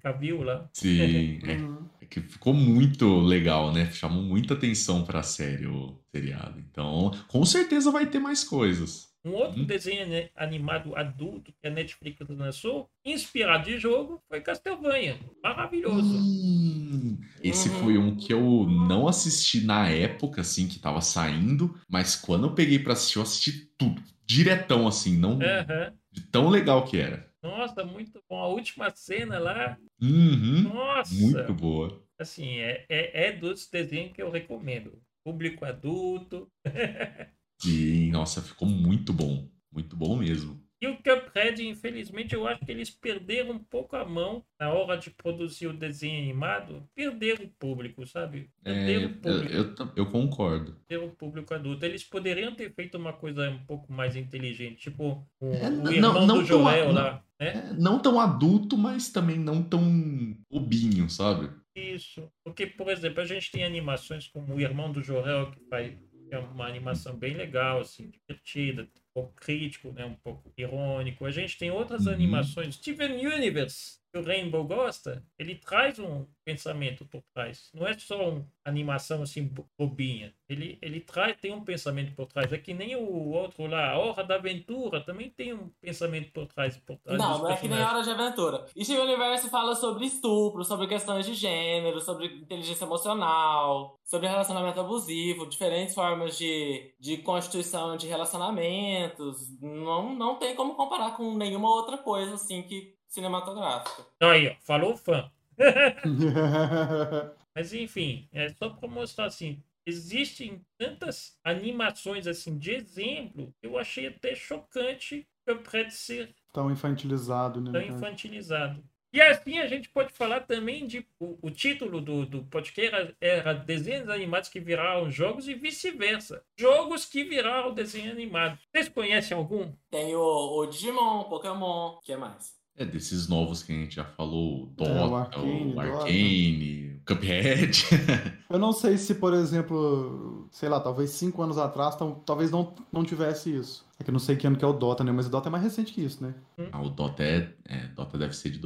[0.00, 0.68] Cavill lá.
[0.72, 1.38] Sim.
[2.00, 3.90] É, é que ficou muito legal, né?
[3.92, 6.58] Chamou muita atenção pra série o seriado.
[6.58, 9.13] Então, com certeza vai ter mais coisas.
[9.24, 9.64] Um outro Hum.
[9.64, 15.18] desenho animado adulto que a Netflix lançou, inspirado de jogo, foi Castlevania.
[15.42, 16.18] Maravilhoso.
[16.18, 17.74] Hum, esse Uhum.
[17.76, 22.54] foi um que eu não assisti na época, assim, que tava saindo, mas quando eu
[22.54, 24.02] peguei pra assistir, eu assisti tudo.
[24.26, 25.92] Diretão, assim, não Aham.
[26.12, 27.30] de tão legal que era.
[27.42, 28.38] Nossa, muito bom.
[28.38, 31.14] A última cena lá, Uhum, nossa.
[31.14, 32.02] muito boa.
[32.18, 35.00] Assim, é, é, é dos desenhos que eu recomendo.
[35.24, 36.50] Público adulto.
[37.64, 39.48] Sim, nossa, ficou muito bom.
[39.72, 40.62] Muito bom mesmo.
[40.80, 44.98] E o Cuphead, infelizmente, eu acho que eles perderam um pouco a mão na hora
[44.98, 46.86] de produzir o desenho animado.
[46.94, 48.50] Perderam o público, sabe?
[48.62, 49.52] É, Perderam o eu, público.
[49.54, 50.76] eu, tam- eu concordo.
[50.86, 51.86] Perderam o público adulto.
[51.86, 54.76] Eles poderiam ter feito uma coisa um pouco mais inteligente.
[54.90, 57.46] Tipo, o, É, o não- irmão não do tão a- Joel não- lá, né?
[57.46, 61.50] É, não tão adulto, mas também não tão bobinho, sabe?
[61.74, 62.30] Isso.
[62.44, 65.96] Porque, por exemplo, a gente tem animações como o Irmão do Jorel, que faz
[66.34, 70.04] é uma animação bem legal, assim, divertida, um pouco crítico, né?
[70.04, 71.24] um pouco irônico.
[71.24, 72.12] A gente tem outras Uhum.
[72.12, 72.74] animações.
[72.76, 77.68] Steven Universe, que o Rainbow gosta, ele traz um pensamento por trás.
[77.74, 80.32] Não é só uma animação assim bo- bobinha.
[80.48, 82.52] Ele, ele traz, tem um pensamento por trás.
[82.52, 86.46] É que nem o outro lá, a Hora da Aventura, também tem um pensamento por
[86.46, 86.76] trás.
[86.76, 88.06] Por trás Não, não é que nem personagens.
[88.08, 88.66] Hora de Aventura.
[88.76, 94.78] E Steven Universe fala sobre estupro, sobre questões de gênero, sobre inteligência emocional, sobre relacionamento
[94.78, 99.58] abusivo, diferentes formas de, de constituição de relacionamentos.
[99.60, 104.04] Não, não tem como comparar com nenhuma outra coisa assim que cinematográfica.
[104.20, 105.30] Aí, ó, falou o fã.
[107.54, 113.78] Mas enfim, é só para mostrar assim, existem tantas animações assim de exemplo, que eu
[113.78, 117.70] achei até chocante o Cuphead ser Tão infantilizado, né?
[117.70, 118.82] tão infantilizado.
[119.12, 123.16] E assim a gente pode falar também de o, o título do, do podcast era,
[123.20, 126.42] era desenhos animados que viraram jogos e vice-versa.
[126.58, 128.58] Jogos que viraram desenho animado.
[128.72, 129.72] Vocês conhecem algum?
[129.88, 132.63] Tem o, o Digimon, Pokémon, o que mais?
[132.76, 137.06] É desses novos que a gente já falou, o Dota, É, o o Arcane, o
[137.06, 137.84] Cuphead.
[138.50, 142.74] Eu não sei se, por exemplo, sei lá, talvez cinco anos atrás, tal- talvez não,
[142.92, 143.84] não tivesse isso.
[143.98, 145.12] É que eu não sei que ano que é o Dota, né?
[145.12, 146.34] Mas o Dota é mais recente que isso, né?
[146.72, 148.58] Ah, o Dota é, é, Dota deve ser de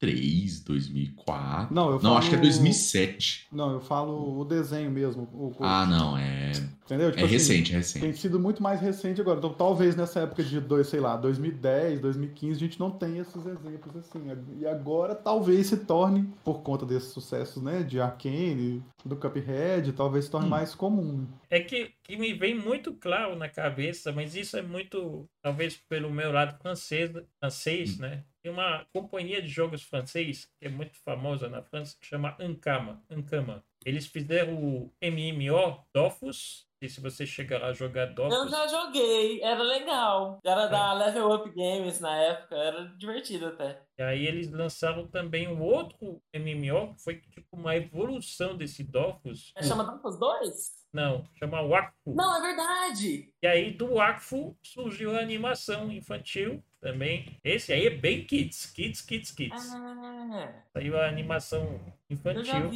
[0.00, 1.74] 2003, 2004.
[1.74, 2.16] Não, eu Não, falo...
[2.18, 3.46] acho que é 2007.
[3.50, 5.22] Não, eu falo o desenho mesmo.
[5.32, 6.52] O, Ah, não, é,
[6.84, 7.10] Entendeu?
[7.10, 8.18] Tipo é assim, recente, é Tem recente.
[8.18, 9.38] sido muito mais recente agora.
[9.38, 13.44] Então, talvez nessa época de, dois, sei lá, 2010, 2015, a gente não tenha esses
[13.44, 14.22] exemplos assim.
[14.60, 17.82] E agora talvez se torne, por conta desses sucessos, né?
[17.82, 20.50] De Arcane, do Cuphead, talvez se torne Hum.
[20.50, 21.26] mais comum.
[21.50, 26.10] É que, que me vem muito claro na cabeça, mas isso é muito, talvez pelo
[26.12, 28.22] meu lado francês, francês né?
[28.46, 33.02] Tem uma companhia de jogos francês que é muito famosa na França que chama Ankama.
[33.10, 33.64] Ankama.
[33.84, 36.64] Eles fizeram o MMO Dofus.
[36.80, 40.38] E se você chegar a jogar Eu Dofus, já joguei, era legal.
[40.44, 43.82] Era da Level Up Games na época, era divertido até.
[43.98, 49.52] e aí eles lançaram também um outro MMO que foi tipo uma evolução desse Dofus.
[49.56, 50.86] É chama Dofus 2?
[50.92, 52.14] Não, chama Wakfu.
[52.14, 53.32] Não, é verdade.
[53.42, 57.36] E aí do Wakfu surgiu a animação infantil também.
[57.42, 59.72] Esse aí é bem kids, kids, kids, kids.
[59.74, 62.70] Ah, Saiu a animação infantil.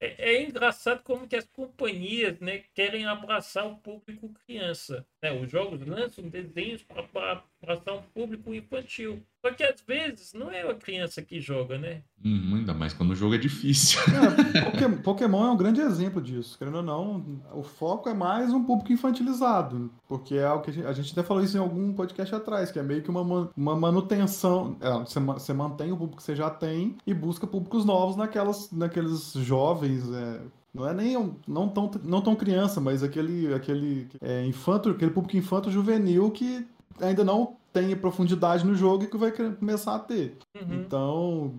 [0.00, 5.04] É, é engraçado como que as companhias né, querem abraçar o público criança.
[5.20, 5.32] né?
[5.32, 9.20] Os jogos lançam desenhos para abraçar um público infantil.
[9.44, 12.00] Só que às vezes não é a criança que joga, né?
[12.24, 14.00] Hum, ainda mais quando o jogo é difícil.
[14.54, 16.56] É, Poké- Pokémon é um grande exemplo disso.
[16.56, 19.90] Querendo ou não, o foco é mais um público infantilizado.
[20.08, 22.70] Porque é o que a gente, a gente até falou isso em algum podcast atrás,
[22.70, 24.76] que é meio que uma, uma manutenção.
[24.80, 28.70] É, você, você mantém o público que você já tem e busca públicos novos naquelas,
[28.72, 30.10] naqueles jovens.
[30.12, 30.40] é,
[30.72, 35.10] não é nem um- não tão, não tão criança, mas aquele, aquele é, infanto, aquele
[35.12, 36.66] público infanto juvenil que
[37.00, 40.38] ainda não tem profundidade no jogo e que vai começar a ter.
[40.54, 40.74] Uhum.
[40.74, 41.58] Então,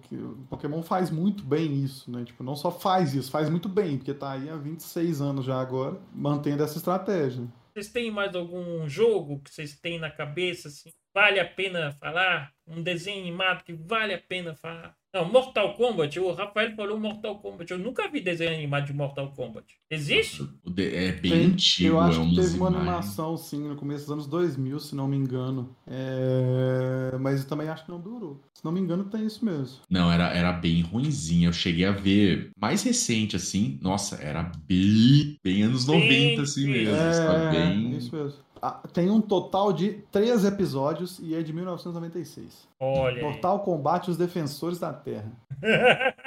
[0.50, 2.24] Pokémon faz muito bem isso, né?
[2.24, 5.60] Tipo, não só faz isso, faz muito bem, porque tá aí há 26 anos já
[5.60, 7.46] agora, mantendo essa estratégia.
[7.74, 12.54] Vocês têm mais algum jogo que vocês têm na cabeça, assim, vale a pena falar?
[12.66, 14.96] Um desenho animado que vale a pena falar?
[15.16, 17.72] Não, Mortal Kombat, o Rafael falou Mortal Kombat.
[17.72, 19.66] Eu nunca vi desenho animado de Mortal Kombat.
[19.90, 20.46] Existe?
[20.78, 24.12] É bem Tem- antigo, eu acho é que teve uma animação, sim, no começo dos
[24.12, 25.74] anos 2000, se não me engano.
[25.88, 28.42] É, Mas eu também acho que não durou.
[28.54, 29.78] Se não me engano, tem isso mesmo.
[29.90, 31.48] Não, era, era bem ruinzinha.
[31.48, 33.80] Eu cheguei a ver mais recente, assim.
[33.82, 36.94] Nossa, era bem, bem anos Bem 90, assim mesmo.
[36.94, 37.96] É, Bem...
[37.96, 38.40] isso mesmo.
[38.68, 42.68] Ah, tem um total de três episódios e é de 1996.
[42.80, 43.22] Olha.
[43.22, 45.32] Mortal Kombat Os Defensores da Terra.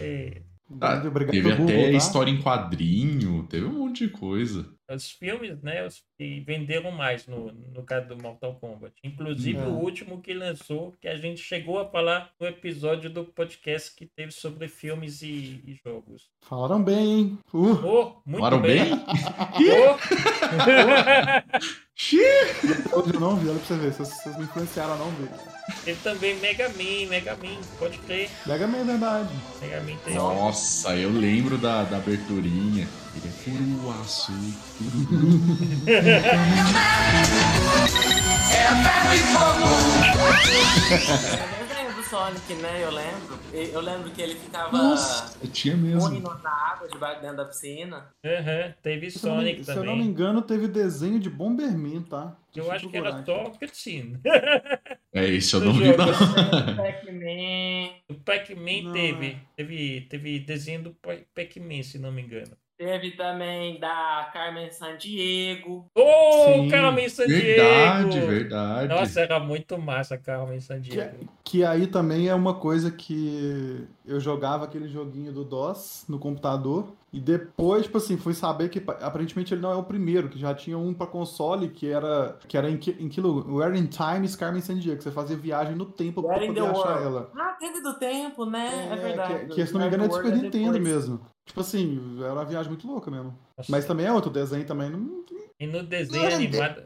[0.00, 0.42] É,
[0.80, 1.96] Ah, teve ao até Google, tá?
[1.96, 4.66] história em quadrinho, teve um monte de coisa.
[4.88, 8.94] Os filmes, né, os que venderam mais no, no caso do Mortal Kombat.
[9.02, 9.62] Inclusive É.
[9.62, 14.06] o último que lançou, que a gente chegou a falar no episódio do podcast que
[14.06, 16.28] teve sobre filmes e, e jogos.
[16.42, 17.38] Falaram bem, hein?
[17.52, 18.84] Uh, Oh, muito Falaram bem.
[18.84, 19.04] bem?
[22.92, 23.00] Oh.
[23.00, 23.92] hoje eu não vi, olha pra você ver.
[23.92, 25.28] Vocês, vocês me influenciaram a não ver.
[25.84, 28.30] Teve também Mega Man, Mega Man, pode crer.
[28.46, 29.34] Mega Man é verdade.
[29.60, 30.14] Mega Man tem.
[30.14, 32.88] Nossa, eu lembro da, da aberturinha.
[33.16, 34.32] Ele é curuaçu.
[35.86, 36.00] É
[41.26, 41.55] desenho do
[42.10, 42.82] Sonic, né?
[42.84, 43.38] Eu lembro.
[43.52, 46.20] Eu lembro que ele ficava Nossa, tinha mesmo.
[46.42, 48.08] na água debaixo dentro da piscina.
[48.24, 50.06] Aham, teve Se eu, Sonic se eu não me também.
[50.06, 52.36] engano, teve desenho de Bomberman, tá?
[52.54, 54.20] Eu Deixa acho que era só cutscene.
[55.12, 56.06] É isso, eu não vi não.
[56.76, 57.90] Pac-Man.
[58.08, 59.36] O Pac-Man teve, é.
[59.56, 60.00] teve.
[60.08, 62.56] Teve desenho do Pa- Pac-Man, se não me engano.
[62.78, 65.86] Teve também da Carmen Sandiego.
[65.94, 66.02] Ô,
[66.54, 67.42] Sim, Carmen Sandiego!
[67.42, 68.88] Verdade, verdade.
[68.88, 71.16] Nossa, era muito massa Carmen Que, Sandiego.
[71.42, 76.92] que aí também é uma coisa que eu jogava aquele joguinho do DOS no computador.
[77.12, 80.38] E depois, tipo assim, fui saber que pa- aparentemente ele não é o primeiro, que
[80.38, 83.50] já tinha um pra console que era, que era em, que, em que lugar?
[83.50, 87.04] Where in Times Carmen Sandiego, que você fazia viagem no tempo in poder achar world.
[87.04, 87.30] ela.
[87.34, 88.90] Ah, teve do tempo, né?
[88.92, 89.46] É, verdade.
[89.46, 91.20] Que, que, se não me engano é de Super the Nintendo é mesmo.
[91.46, 93.38] Tipo assim, era uma viagem muito louca mesmo.
[93.68, 94.90] Mas também é outro desenho também.
[94.90, 95.24] Não
[95.58, 96.82] E no desenho animado,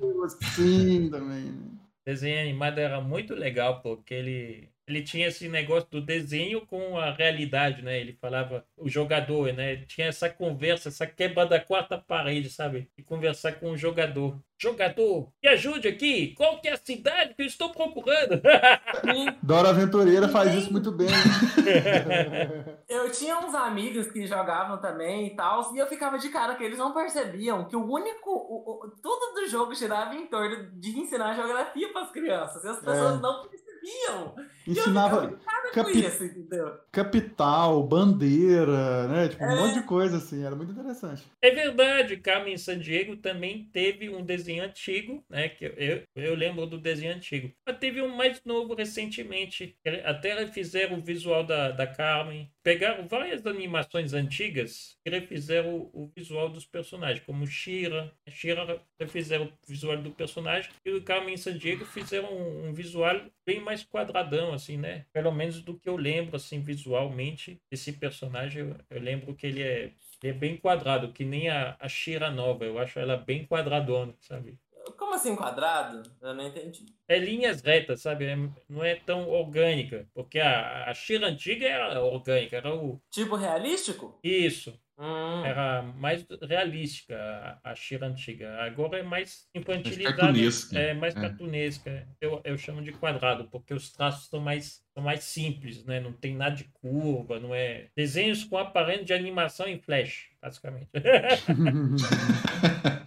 [0.55, 1.45] Sim, também.
[1.47, 1.71] né?
[2.05, 7.11] desenho animado era muito legal, porque ele, ele tinha esse negócio do desenho com a
[7.13, 7.99] realidade, né?
[8.01, 9.77] Ele falava, o jogador, né?
[9.87, 12.91] Tinha essa conversa, essa quebra da quarta parede, sabe?
[12.99, 14.39] E conversar com o jogador.
[14.63, 16.35] Jogador, me ajude aqui!
[16.37, 18.43] Qual que é a cidade que eu estou procurando?
[19.43, 21.09] Dora Aventureira faz isso muito bem.
[22.89, 26.65] Eu tinha uns amigos que jogavam também e tal, e eu ficava de cara que
[26.65, 28.31] eles não percebiam que o único.
[28.31, 32.65] O, o- tudo do jogo girava em torno de ensinar geografia para as crianças.
[32.65, 33.21] E as pessoas É.
[33.23, 33.70] não percebiam.
[33.83, 34.35] Eu
[34.67, 35.39] Ensinava
[35.73, 36.79] capi- isso, entendeu?
[36.93, 39.29] capital, bandeira, né?
[39.29, 39.57] Tipo, um É.
[39.57, 40.45] monte de coisa assim.
[40.45, 41.23] Era muito interessante.
[41.43, 45.49] É verdade, Carmen Sandiego também teve um desenho antigo, né?
[45.49, 47.51] Que eu, eu, lembro do desenho antigo.
[47.67, 49.77] Mas teve um mais novo recentemente.
[50.05, 52.51] Até refizeram o visual da, da Carmen.
[52.63, 58.13] Pegaram várias animações antigas e refizeram o, visual dos personagens, como Shira.
[58.29, 63.61] Shira refizeram o visual do personagem e o Carmen Sandiego fizeram um, um visual bem
[63.61, 65.07] mais quadradão, assim, né?
[65.13, 69.63] Pelo menos do que eu lembro, assim, visualmente, esse personagem, eu, eu lembro que ele
[69.63, 69.93] é
[70.23, 72.65] ele é bem quadrado, que nem a, a Shira nova.
[72.65, 74.59] Eu acho ela bem quadradona, sabe?
[74.97, 76.03] Como assim quadrado?
[76.23, 76.87] Eu não entendi.
[77.09, 78.27] É linhas retas, sabe?
[78.27, 78.37] É-
[78.69, 80.07] não é tão orgânica.
[80.15, 83.01] Porque a, a Shira antiga era orgânica, era o.
[83.11, 84.19] Tipo realístico?
[84.23, 84.79] Isso.
[85.03, 85.43] Hum.
[85.47, 87.17] Era mais realística
[87.65, 88.55] a, a Shira antiga.
[88.63, 90.15] Agora é mais infantilizada.
[90.17, 90.79] cartunesca.
[90.79, 91.21] É mais É.
[91.21, 92.09] cartunesca.
[92.21, 96.01] Eu, eu chamo de quadrado, porque os traços são mais, são mais simples, né?
[96.01, 97.87] Não tem nada de curva, não é.
[97.97, 100.91] Desenhos com aparelho de animação em flash, basicamente.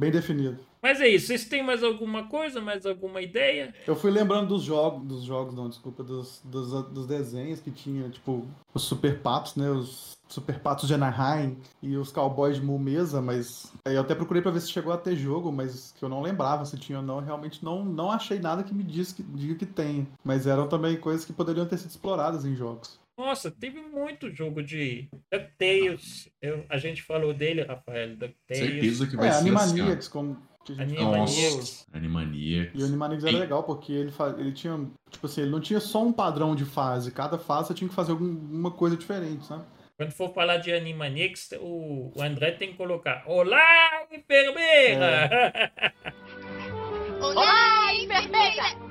[0.00, 0.58] Bem definido.
[0.82, 1.26] Mas é isso.
[1.26, 3.74] Vocês têm mais alguma coisa, mais alguma ideia?
[3.86, 8.08] Eu fui lembrando dos jogos, dos jogos, não, desculpa, dos, dos, dos desenhos que tinha,
[8.08, 9.68] tipo, os Super Patos, né?
[9.68, 14.40] Os Super Patos de Anaheim e os Cowboys de Mumesa, mas aí eu até procurei
[14.40, 17.04] pra ver se chegou a ter jogo, mas que eu não lembrava se tinha ou
[17.04, 17.20] não.
[17.20, 20.08] Realmente não, não achei nada que me diz que, diga que tem.
[20.24, 22.98] Mas eram também coisas que poderiam ter sido exploradas em jogos.
[23.20, 26.30] Nossa, teve muito jogo de DuckTales.
[26.40, 28.16] Eu, a gente falou dele, Rafael.
[28.16, 28.72] DuckTales.
[28.72, 29.48] Certeza que vai É, ser assim.
[29.50, 30.96] Animaniacs, como que a gente.
[30.98, 31.86] Animaniacs.
[31.92, 32.72] Animaniacs.
[32.74, 33.40] E o Animaniacs era Sim.
[33.40, 37.12] legal, porque ele, ele tinha, tipo assim, ele não tinha só um padrão de fase.
[37.12, 39.64] Cada fase você tinha que fazer alguma coisa diferente, sabe?
[39.98, 45.28] Quando for falar de Animaniacs, o, o André tem que colocar Olá, enfermeira!
[47.20, 48.89] Olá, enfermeira!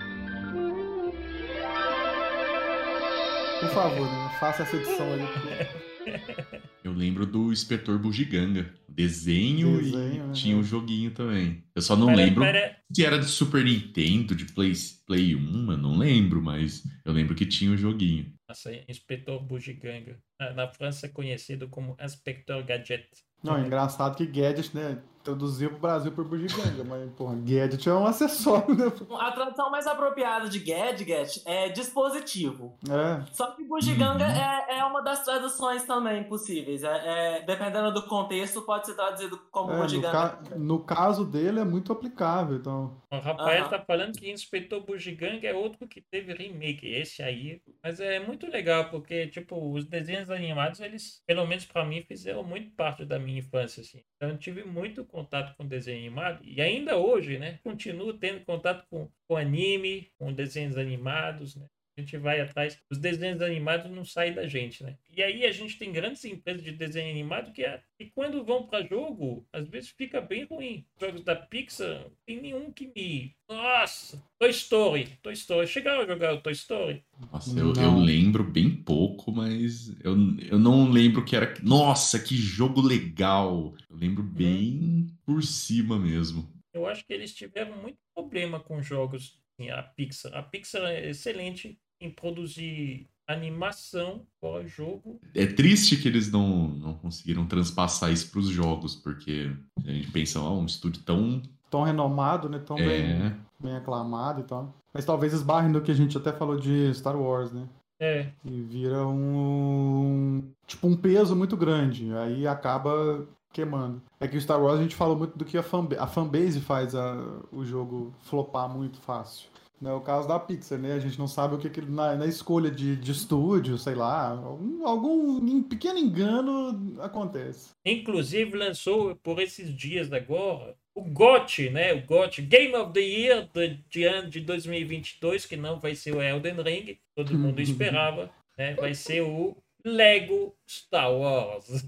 [3.59, 4.37] Por favor, né?
[4.39, 5.19] Faça essa edição aí.
[5.27, 8.73] porque- Eu lembro do Inspetor Bugiganga.
[8.87, 10.33] Desenho, Desenho, e né?
[10.33, 11.63] tinha o joguinho também.
[11.75, 14.73] Eu só não Para- lembro para- se era de Super Nintendo, de Play,
[15.05, 18.33] Play 1, eu não lembro, mas eu lembro que tinha o joguinho.
[18.47, 20.17] Nossa, Inspetor Bugiganga.
[20.39, 23.07] Na, na França é conhecido como Inspector Gadget.
[23.43, 24.97] Não, é engraçado que Gadget, né?
[25.23, 28.85] Traduziu pro Brasil por Bugiganga, mas, porra, Gadget é um acessório, né?
[29.19, 32.77] A tradução mais apropriada de gadget é dispositivo.
[32.89, 33.25] É.
[33.33, 34.31] Só que bugiganga Uhum.
[34.31, 36.83] é, é uma das traduções também possíveis.
[36.83, 40.11] É, é- dependendo do contexto, pode ser traduzido como é, no, bugiganga.
[40.11, 42.97] ca- no caso dele é muito aplicável, então.
[43.11, 43.69] O Rafael Aham.
[43.69, 47.61] tá falando que Inspetor Bugiganga é outro que teve remake, esse aí.
[47.83, 52.43] Mas é muito legal, porque, tipo, os desenhos animados, eles, pelo menos pra mim, fizeram
[52.43, 54.01] muito parte da minha infância, assim.
[54.21, 59.09] Então tive muito contato com desenho animado, e ainda hoje, né, continuo tendo contato com,
[59.25, 61.65] com anime, com desenhos animados, né.
[61.99, 62.77] A gente vai atrás.
[62.89, 64.95] Os desenhos animados não saem da gente, né?
[65.15, 68.65] E aí a gente tem grandes empresas de desenho animado que, é, que quando vão
[68.65, 70.85] para jogo, às vezes fica bem ruim.
[70.99, 73.35] Jogos da Pixar, tem nenhum que me.
[73.49, 74.23] Nossa!
[74.39, 75.17] Toy Story.
[75.21, 75.67] Toy Story.
[75.67, 77.03] Chegaram a jogar o Toy Story?
[77.31, 77.83] Nossa, eu, Não.
[77.83, 80.15] eu lembro bem pouco, mas eu,
[80.49, 81.53] eu não lembro que era.
[81.61, 83.75] Nossa, que jogo legal!
[83.89, 86.49] Eu lembro bem por cima mesmo.
[86.73, 89.37] Eu acho que eles tiveram muito problema com jogos.
[89.57, 90.33] assim, a Pixar.
[90.35, 95.19] A Pixar é excelente em produzir animação para jogo.
[95.35, 99.51] É triste que eles não, não conseguiram transpassar isso para os jogos, porque
[99.85, 101.41] a gente pensa, ó, um estúdio tão.
[101.69, 102.57] Tão renomado, né?
[102.59, 104.73] Tão bem, É, bem aclamado e tal.
[104.91, 107.67] Mas talvez esbarrem no que a gente até falou de Star Wars, né?
[108.01, 110.43] É, E vira um.
[110.65, 112.11] Tipo, um peso muito grande.
[112.15, 114.01] Aí acaba queimando.
[114.19, 116.59] É que o Star Wars a gente falou muito do que a, fanba a fanbase
[116.61, 119.49] faz a- o jogo flopar muito fácil.
[119.81, 120.93] Não é o caso da Pixar, né?
[120.93, 124.29] A gente não sabe o que, que na, na escolha de, de estúdio, sei lá,
[124.31, 127.69] algum, algum pequeno engano acontece.
[127.85, 131.93] Inclusive lançou por esses dias agora o GOT, né?
[131.93, 136.13] O GOT Game of the Year de, de ano de 2022, que não vai ser
[136.13, 138.73] o Elden Ring, todo mundo esperava, né?
[138.75, 141.85] Vai ser o Lego Star Wars.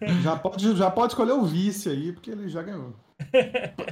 [0.00, 2.94] Já, já pode, já pode escolher o vice aí, porque ele já ganhou.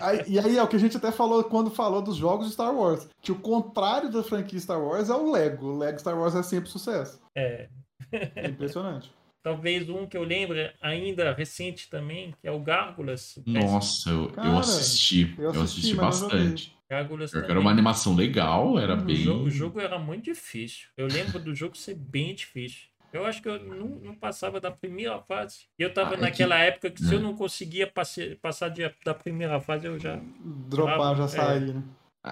[0.01, 2.53] Aí- e aí é o que a gente até falou quando falou dos jogos de
[2.53, 3.09] Star Wars.
[3.21, 5.67] Que o contrário da franquia Star Wars é o Lego.
[5.67, 7.21] O Lego Star Wars é sempre sucesso.
[7.35, 7.69] É,
[8.13, 9.11] É impressionante.
[9.43, 13.39] talvez um que eu lembre ainda recente também, que é o Gárgulas.
[13.47, 15.35] Nossa, eu, eu Cara, assisti.
[15.39, 16.45] eu Eu assisti, assisti, mas não joguei.
[16.45, 16.77] bastante.
[16.89, 17.35] Gárgulas.
[17.35, 19.17] Era uma animação legal, era O bem.
[19.17, 20.87] jogo, o jogo era muito difícil.
[20.97, 22.89] Eu lembro do jogo ser bem difícil.
[23.13, 25.61] Eu acho que eu não, não passava da primeira fase.
[25.79, 27.17] E eu tava Ah, é naquela época que se É.
[27.17, 30.21] eu não conseguia passe- passar de- da primeira fase, eu já.
[30.69, 31.29] Dropar, já É.
[31.29, 31.83] sair, né?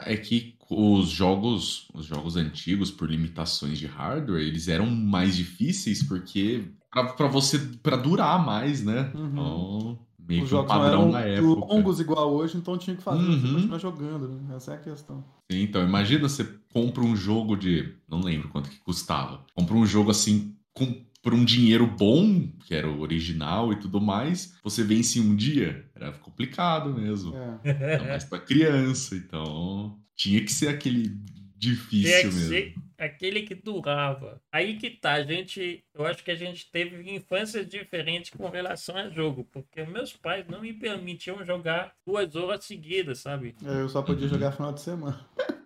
[0.07, 6.03] É que os jogos, os jogos antigos, por limitações de hardware, eles eram mais difíceis
[6.03, 9.13] porque pra, pra você para durar mais, né?
[9.15, 9.27] Uhum.
[9.29, 11.73] Então, meio Os que um jogos não padrão eram da época.
[11.75, 13.53] longos igual hoje, então tinha que fazer pra Uhum.
[13.55, 14.57] continuar jogando, né?
[14.57, 15.25] Essa é a questão.
[15.51, 19.45] Sim, Então, imagina você compra um jogo de, não lembro quanto que custava.
[19.55, 23.99] Compra um jogo assim com por um dinheiro bom, que era o original e tudo
[23.99, 27.35] mais, você vence em um dia, era complicado mesmo.
[27.65, 27.95] É.
[27.95, 31.17] Ainda mais pra criança, então tinha que ser aquele
[31.57, 32.49] difícil Tinha que mesmo.
[32.49, 34.39] ser aquele que durava.
[34.53, 35.83] Aí que tá, a gente.
[35.95, 40.45] Eu acho que a gente teve infâncias diferentes com relação a jogo, porque meus pais
[40.47, 43.55] não me permitiam jogar duas horas seguidas, sabe?
[43.65, 45.25] É, Eu só podia jogar final de semana.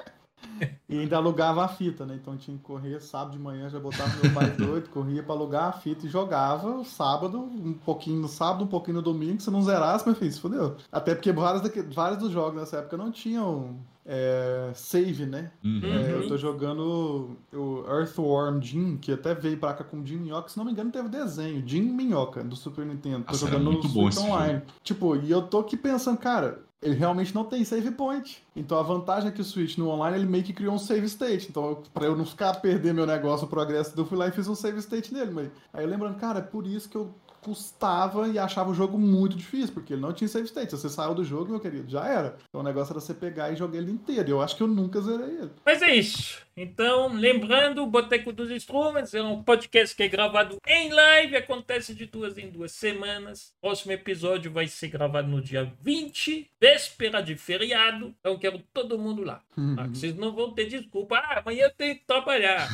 [0.99, 2.19] E ainda alugava a fita, né?
[2.21, 5.69] Então tinha que correr sábado de manhã, já botava meu pai doido, corria pra alugar
[5.69, 9.41] a fita e jogava sábado, um pouquinho no sábado, um pouquinho no domingo.
[9.41, 10.77] Se não zerasse, meu filho, se fudeu.
[10.91, 11.63] Até porque vários,
[11.95, 13.77] vários dos jogos nessa época não tinham
[14.11, 15.53] é, save, né?
[15.63, 15.83] Uhum.
[15.85, 20.49] É, eu tô jogando o Earthworm Jim, que até veio pra cá com Jim Minhoca.
[20.49, 21.63] Se não me engano, teve desenho.
[21.67, 23.25] Jim Minhoca, do Super Nintendo.
[23.25, 24.63] Tô Nossa, jogando muito no Switch Online.
[24.83, 28.43] Tipo, e eu tô aqui pensando, cara, ele realmente não tem save point.
[28.57, 31.05] Então a vantagem é que o Switch no online ele meio que criou um save
[31.07, 31.49] state.
[31.51, 34.49] Então, pra eu não ficar perder meu negócio, o progresso, eu fui lá e fiz
[34.49, 35.33] um save state nele.
[35.33, 35.51] Mas...
[35.71, 37.13] Aí lembrando, cara, é por isso que eu
[37.43, 40.71] custava e achava o jogo muito difícil, porque ele não tinha save state.
[40.73, 42.37] Você saiu do jogo, meu querido, já era.
[42.49, 44.31] Então o negócio era você pegar e jogar ele inteiro.
[44.31, 45.51] Eu acho que eu nunca zerei ele.
[45.65, 46.47] Mas é isso.
[46.61, 51.95] Então, lembrando, o Boteco dos Instrumentos é um podcast que é gravado em live, acontece
[51.95, 53.55] de duas em duas semanas.
[53.61, 58.13] Próximo episódio vai ser gravado no dia 20, véspera de feriado.
[58.19, 59.41] Então, quero todo mundo lá.
[59.77, 59.87] tá?
[59.87, 61.19] Vocês não vão ter desculpa.
[61.19, 62.69] Ah, amanhã eu tenho que trabalhar.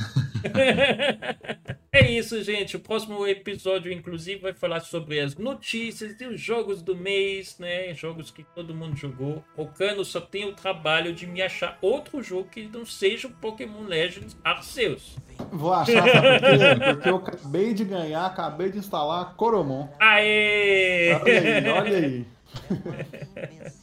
[1.93, 2.77] é isso, gente.
[2.77, 7.95] O próximo episódio, inclusive, vai falar sobre as notícias e os jogos do mês, né?
[7.95, 9.45] Jogos que todo mundo jogou.
[9.57, 13.33] O Cano só tem o trabalho de me achar outro jogo que não seja o
[13.33, 15.17] Pokémon Legends Arceus.
[15.51, 16.85] Vou achar, sabe por quê?
[16.95, 19.89] Porque eu acabei de ganhar, acabei de instalar Coromon.
[19.99, 21.15] Aê!
[21.15, 22.27] Olha aí, olha aí.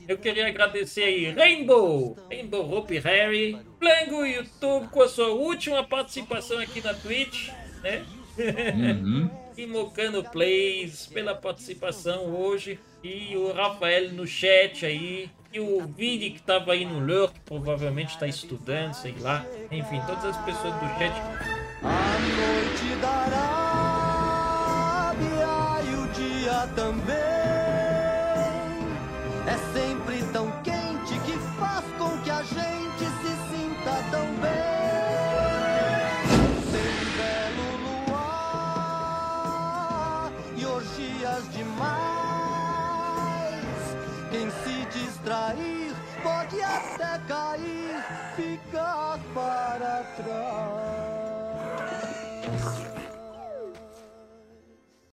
[0.08, 6.60] Eu queria agradecer aí Rainbow, Rainbow Hope Harry, Plango YouTube com a sua última participação
[6.60, 7.50] aqui na Twitch,
[7.84, 8.04] né?
[8.38, 9.30] Uhum.
[9.58, 12.80] e Mocano Plays pela participação hoje.
[13.04, 15.30] E o Rafael no chat aí.
[15.53, 19.45] E o Vini que tava aí no Lurk, provavelmente está estudando, sei lá.
[19.69, 21.11] Enfim, todas as pessoas do chat.
[21.84, 23.10] A noite da
[25.10, 27.41] Arábia e o dia também
[50.03, 50.91] pode